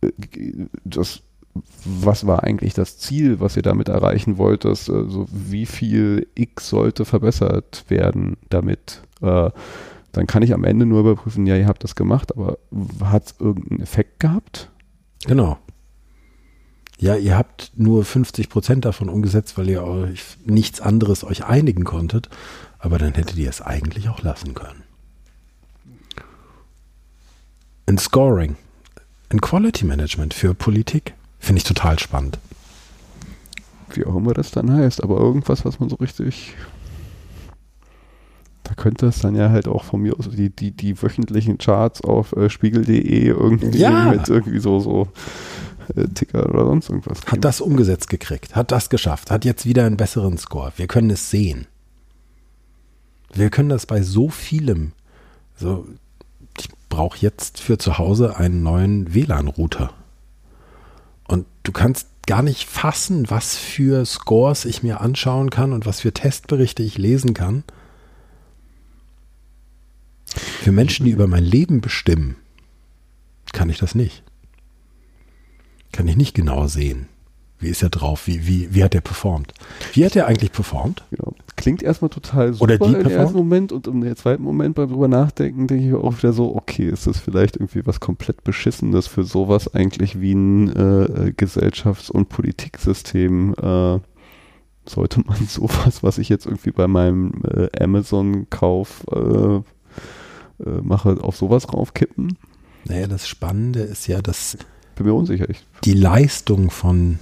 [0.00, 0.10] äh,
[0.84, 1.22] das,
[1.84, 4.88] was war eigentlich das Ziel, was ihr damit erreichen wolltet?
[4.90, 9.02] Also wie viel X sollte verbessert werden damit?
[9.20, 9.50] Äh,
[10.12, 12.58] dann kann ich am Ende nur überprüfen, ja, ihr habt das gemacht, aber
[13.02, 14.70] hat es irgendeinen Effekt gehabt?
[15.26, 15.58] Genau.
[16.98, 21.84] Ja, ihr habt nur 50 Prozent davon umgesetzt, weil ihr euch nichts anderes euch einigen
[21.84, 22.28] konntet,
[22.78, 24.82] aber dann hättet ihr es eigentlich auch lassen können.
[27.86, 28.56] In Scoring,
[29.30, 32.38] in Quality Management für Politik, finde ich total spannend.
[33.94, 36.54] Wie auch immer das dann heißt, aber irgendwas, was man so richtig
[38.70, 42.02] da könnte es dann ja halt auch von mir aus die, die, die wöchentlichen Charts
[42.02, 44.12] auf äh, spiegel.de irgendwie ja.
[44.12, 45.08] mit irgendwie so, so
[45.96, 47.26] äh, Ticker oder sonst irgendwas.
[47.26, 50.72] Hat das umgesetzt gekriegt, hat das geschafft, hat jetzt wieder einen besseren Score.
[50.76, 51.66] Wir können es sehen.
[53.32, 54.92] Wir können das bei so vielem.
[55.56, 55.88] So,
[56.56, 59.92] ich brauche jetzt für zu Hause einen neuen WLAN-Router.
[61.26, 66.00] Und du kannst gar nicht fassen, was für Scores ich mir anschauen kann und was
[66.00, 67.64] für Testberichte ich lesen kann.
[70.36, 72.36] Für Menschen, die über mein Leben bestimmen,
[73.52, 74.22] kann ich das nicht
[75.92, 77.06] kann ich nicht genau sehen.
[77.58, 78.26] Wie ist er drauf?
[78.26, 79.52] Wie, wie, wie hat er performt?
[79.92, 81.04] Wie hat er eigentlich performt?
[81.10, 81.34] Genau.
[81.56, 85.08] Klingt erstmal total super Oder die im ersten Moment und im zweiten Moment beim drüber
[85.08, 89.24] nachdenken, denke ich auch wieder so, okay, ist das vielleicht irgendwie was komplett Beschissenes für
[89.24, 93.54] sowas eigentlich wie ein äh, Gesellschafts- und Politiksystem?
[93.60, 93.98] Äh,
[94.86, 99.04] sollte man sowas, was ich jetzt irgendwie bei meinem äh, Amazon-Kauf
[100.64, 102.38] äh, mache, auf sowas raufkippen?
[102.84, 104.56] Naja, das Spannende ist ja, dass
[105.00, 105.48] bin mir unsicher.
[105.48, 107.18] Ich die Leistung von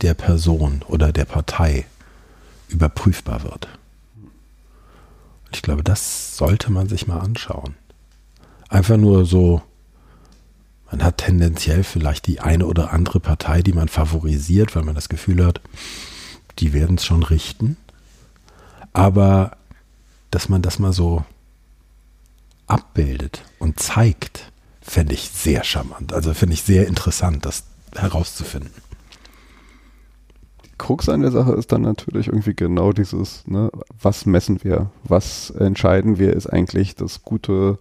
[0.00, 1.84] der Person oder der Partei
[2.68, 3.68] überprüfbar wird.
[5.52, 7.74] Ich glaube, das sollte man sich mal anschauen.
[8.70, 9.62] Einfach nur so,
[10.90, 15.08] man hat tendenziell vielleicht die eine oder andere Partei, die man favorisiert, weil man das
[15.08, 15.60] Gefühl hat,
[16.58, 17.76] die werden es schon richten.
[18.94, 19.56] Aber
[20.30, 21.24] dass man das mal so
[22.68, 26.12] abbildet und zeigt, fände ich sehr charmant.
[26.12, 27.64] Also finde ich sehr interessant, das
[27.94, 28.70] herauszufinden.
[30.78, 35.50] Krux an der Sache ist dann natürlich irgendwie genau dieses, ne, was messen wir, was
[35.50, 37.78] entscheiden wir, ist eigentlich das gute,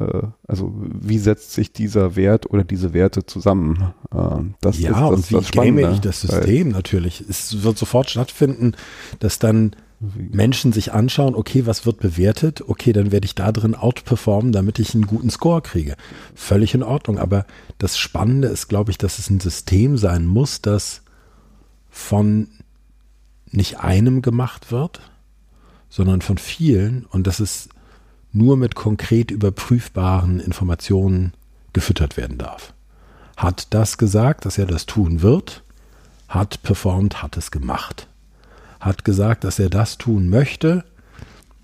[0.00, 3.94] äh, also wie setzt sich dieser Wert oder diese Werte zusammen?
[4.12, 4.18] Äh,
[4.60, 7.24] das ja, ist das, und wie das game ich das System natürlich?
[7.28, 8.72] Es wird sofort stattfinden,
[9.20, 12.62] dass dann Menschen sich anschauen, okay, was wird bewertet?
[12.66, 15.96] Okay, dann werde ich da drin outperformen, damit ich einen guten Score kriege.
[16.34, 17.18] Völlig in Ordnung.
[17.18, 17.46] Aber
[17.78, 21.02] das Spannende ist, glaube ich, dass es ein System sein muss, das
[21.90, 22.48] von
[23.50, 25.00] nicht einem gemacht wird,
[25.88, 27.68] sondern von vielen und dass es
[28.32, 31.32] nur mit konkret überprüfbaren Informationen
[31.72, 32.74] gefüttert werden darf.
[33.36, 35.62] Hat das gesagt, dass er das tun wird?
[36.28, 38.08] Hat performt, hat es gemacht
[38.84, 40.84] hat gesagt, dass er das tun möchte,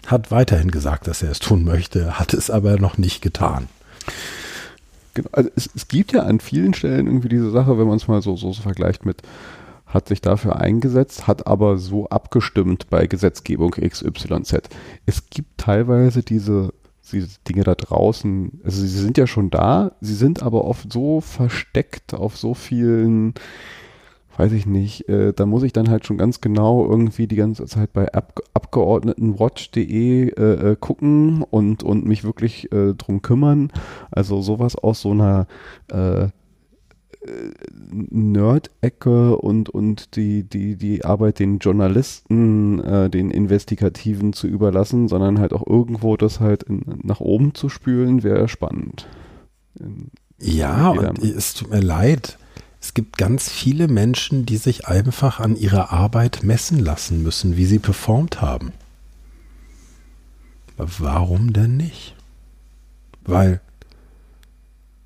[0.06, 3.68] hat weiterhin gesagt, dass er es tun möchte, hat es aber noch nicht getan.
[5.12, 8.08] Genau, also es, es gibt ja an vielen Stellen irgendwie diese Sache, wenn man es
[8.08, 9.22] mal so, so, so vergleicht mit,
[9.84, 14.70] hat sich dafür eingesetzt, hat aber so abgestimmt bei Gesetzgebung XYZ.
[15.04, 16.72] Es gibt teilweise diese,
[17.12, 21.20] diese Dinge da draußen, also sie sind ja schon da, sie sind aber oft so
[21.20, 23.34] versteckt auf so vielen
[24.40, 27.66] weiß ich nicht, äh, da muss ich dann halt schon ganz genau irgendwie die ganze
[27.66, 33.70] Zeit bei Ab Abgeordnetenwatch.de äh, äh, gucken und, und mich wirklich äh, drum kümmern.
[34.10, 35.46] Also sowas aus so einer
[35.92, 36.28] äh, äh,
[37.92, 45.38] Nerd-Ecke und, und die, die, die Arbeit den Journalisten, äh, den Investigativen zu überlassen, sondern
[45.38, 49.06] halt auch irgendwo das halt in, nach oben zu spülen, wäre spannend.
[49.78, 50.10] In,
[50.40, 52.38] ja, und es tut mir leid.
[52.90, 57.64] Es gibt ganz viele Menschen, die sich einfach an ihrer Arbeit messen lassen müssen, wie
[57.64, 58.72] sie performt haben.
[60.76, 62.16] Warum denn nicht?
[63.22, 63.60] Weil,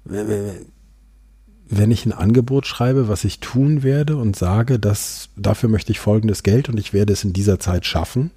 [0.02, 6.00] wenn ich ein Angebot schreibe, was ich tun werde und sage, dass dafür möchte ich
[6.00, 8.30] folgendes Geld und ich werde es in dieser Zeit schaffen,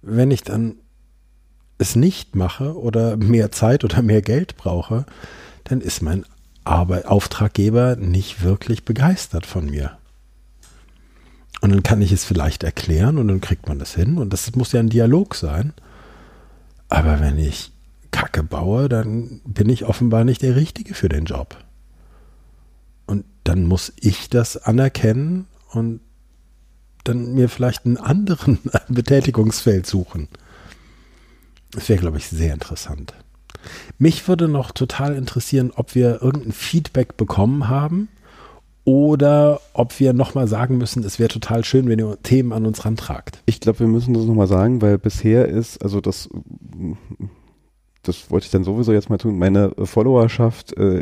[0.00, 0.76] wenn ich dann
[1.78, 5.06] es nicht mache oder mehr Zeit oder mehr Geld brauche,
[5.64, 6.24] dann ist mein
[6.64, 9.98] aber Auftraggeber nicht wirklich begeistert von mir.
[11.60, 14.18] Und dann kann ich es vielleicht erklären und dann kriegt man das hin.
[14.18, 15.72] Und das muss ja ein Dialog sein.
[16.88, 17.72] Aber wenn ich
[18.10, 21.56] Kacke baue, dann bin ich offenbar nicht der Richtige für den Job.
[23.44, 26.00] dann muss ich das anerkennen und
[27.04, 30.28] dann mir vielleicht einen anderen Betätigungsfeld suchen.
[31.72, 33.14] Das wäre, glaube ich, sehr interessant.
[33.98, 38.08] Mich würde noch total interessieren, ob wir irgendein Feedback bekommen haben
[38.84, 42.84] oder ob wir nochmal sagen müssen, es wäre total schön, wenn ihr Themen an uns
[42.84, 43.42] rantragt.
[43.46, 46.28] Ich glaube, wir müssen das nochmal sagen, weil bisher ist, also das,
[48.02, 51.00] das wollte ich dann sowieso jetzt mal tun, meine Followerschaft äh,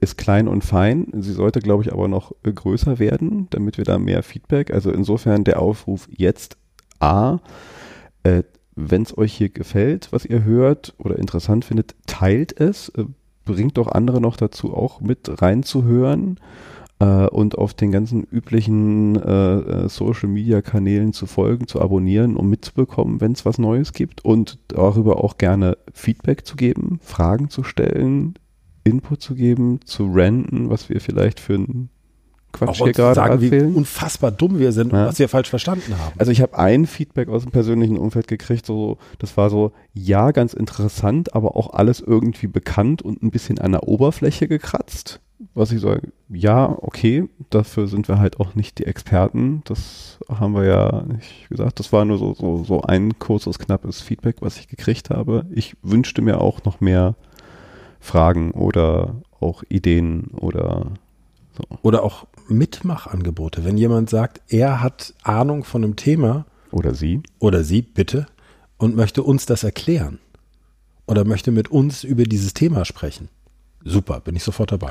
[0.00, 1.06] ist klein und fein.
[1.14, 5.44] Sie sollte, glaube ich, aber noch größer werden, damit wir da mehr Feedback, also insofern
[5.44, 6.58] der Aufruf jetzt
[6.98, 7.38] A,
[8.24, 8.42] äh,
[8.76, 13.04] wenn es euch hier gefällt, was ihr hört oder interessant findet, teilt es, äh,
[13.44, 16.38] bringt doch andere noch dazu, auch mit reinzuhören
[16.98, 22.36] äh, und auf den ganzen üblichen äh, äh, Social Media Kanälen zu folgen, zu abonnieren,
[22.36, 24.24] um mitzubekommen, wenn es was Neues gibt.
[24.24, 28.34] Und darüber auch gerne Feedback zu geben, Fragen zu stellen,
[28.84, 31.88] Input zu geben, zu ranten, was wir vielleicht für ein
[32.58, 33.72] Quatsch hier gerade sagen, erzählen.
[33.72, 35.00] wie unfassbar dumm wir sind ja.
[35.00, 36.14] und was wir falsch verstanden haben.
[36.18, 40.30] Also ich habe ein Feedback aus dem persönlichen Umfeld gekriegt, so das war so, ja,
[40.30, 45.20] ganz interessant, aber auch alles irgendwie bekannt und ein bisschen an der Oberfläche gekratzt
[45.54, 49.62] was ich sage, ja, okay, dafür sind wir halt auch nicht die Experten.
[49.64, 51.78] Das haben wir ja nicht gesagt.
[51.78, 55.46] Das war nur so, so, so ein kurzes, knappes Feedback, was ich gekriegt habe.
[55.50, 57.16] Ich wünschte mir auch noch mehr
[58.00, 60.92] Fragen oder auch Ideen oder
[61.56, 61.78] so.
[61.82, 63.64] Oder auch Mitmachangebote.
[63.64, 66.46] Wenn jemand sagt, er hat Ahnung von einem Thema.
[66.70, 67.22] Oder sie.
[67.38, 68.26] Oder sie, bitte.
[68.78, 70.18] Und möchte uns das erklären.
[71.06, 73.28] Oder möchte mit uns über dieses Thema sprechen
[73.86, 74.90] super, bin ich sofort dabei.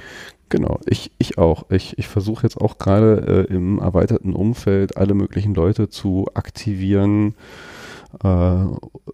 [0.49, 1.69] Genau, ich, ich auch.
[1.69, 7.36] Ich, ich versuche jetzt auch gerade äh, im erweiterten Umfeld alle möglichen Leute zu aktivieren,
[8.23, 8.65] äh,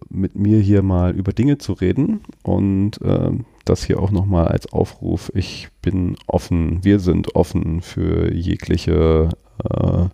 [0.08, 3.30] mit mir hier mal über Dinge zu reden und äh,
[3.64, 5.30] das hier auch nochmal als Aufruf.
[5.34, 9.30] Ich bin offen, wir sind offen für jegliche
[9.64, 10.04] äh,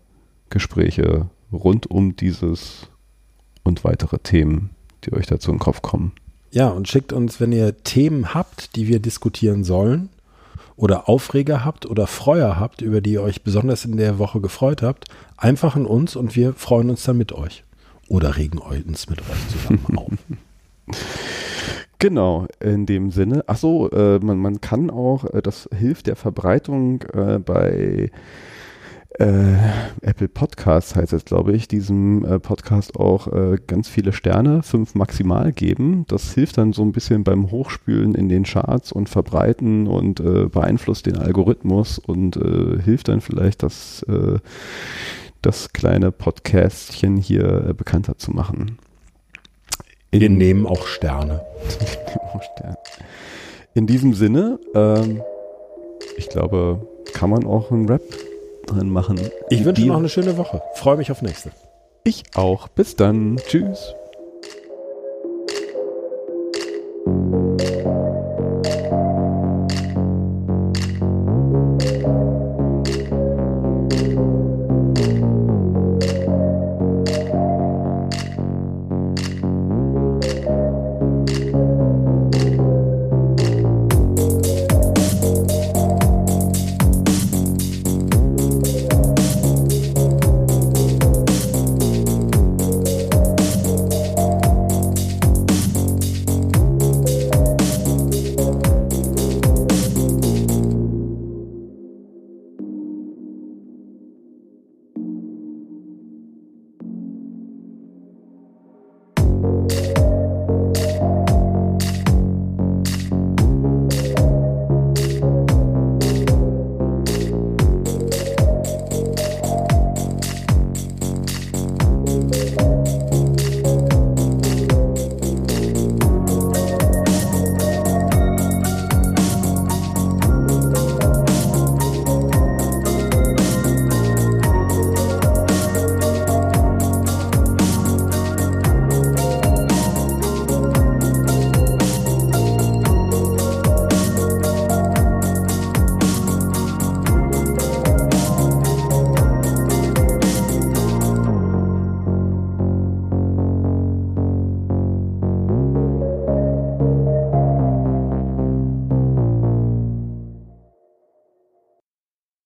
[0.50, 2.88] Gespräche rund um dieses
[3.64, 4.70] und weitere Themen,
[5.04, 6.12] die euch dazu in den Kopf kommen.
[6.50, 10.08] Ja, und schickt uns, wenn ihr Themen habt, die wir diskutieren sollen,
[10.76, 14.80] oder Aufreger habt oder Freuer habt, über die ihr euch besonders in der Woche gefreut
[14.80, 15.06] habt,
[15.36, 17.64] einfach an uns und wir freuen uns dann mit euch.
[18.08, 20.12] Oder regen uns mit euch zusammen auf.
[22.00, 23.42] Genau, in dem Sinne.
[23.48, 28.12] Ach so, äh, man, man kann auch, äh, das hilft der Verbreitung äh, bei
[29.18, 29.56] äh,
[30.02, 34.94] Apple Podcasts heißt es, glaube ich, diesem äh, Podcast auch äh, ganz viele Sterne, fünf
[34.94, 36.04] maximal geben.
[36.06, 40.22] Das hilft dann so ein bisschen beim Hochspülen in den Charts und verbreiten und
[40.52, 42.38] beeinflusst den Algorithmus und
[42.84, 44.38] hilft dann vielleicht, das, äh,
[45.42, 48.78] das kleine Podcastchen hier bekannter zu machen.
[50.10, 51.44] In, Wir nehmen auch Sterne.
[53.74, 55.22] In diesem Sinne, ähm,
[56.16, 58.02] ich glaube, kann man auch einen Rap
[58.66, 59.20] drin machen.
[59.50, 60.62] Ich wünsche noch eine schöne Woche.
[60.74, 61.50] Freue mich auf nächste.
[62.04, 62.68] Ich auch.
[62.68, 63.36] Bis dann.
[63.36, 63.94] Tschüss.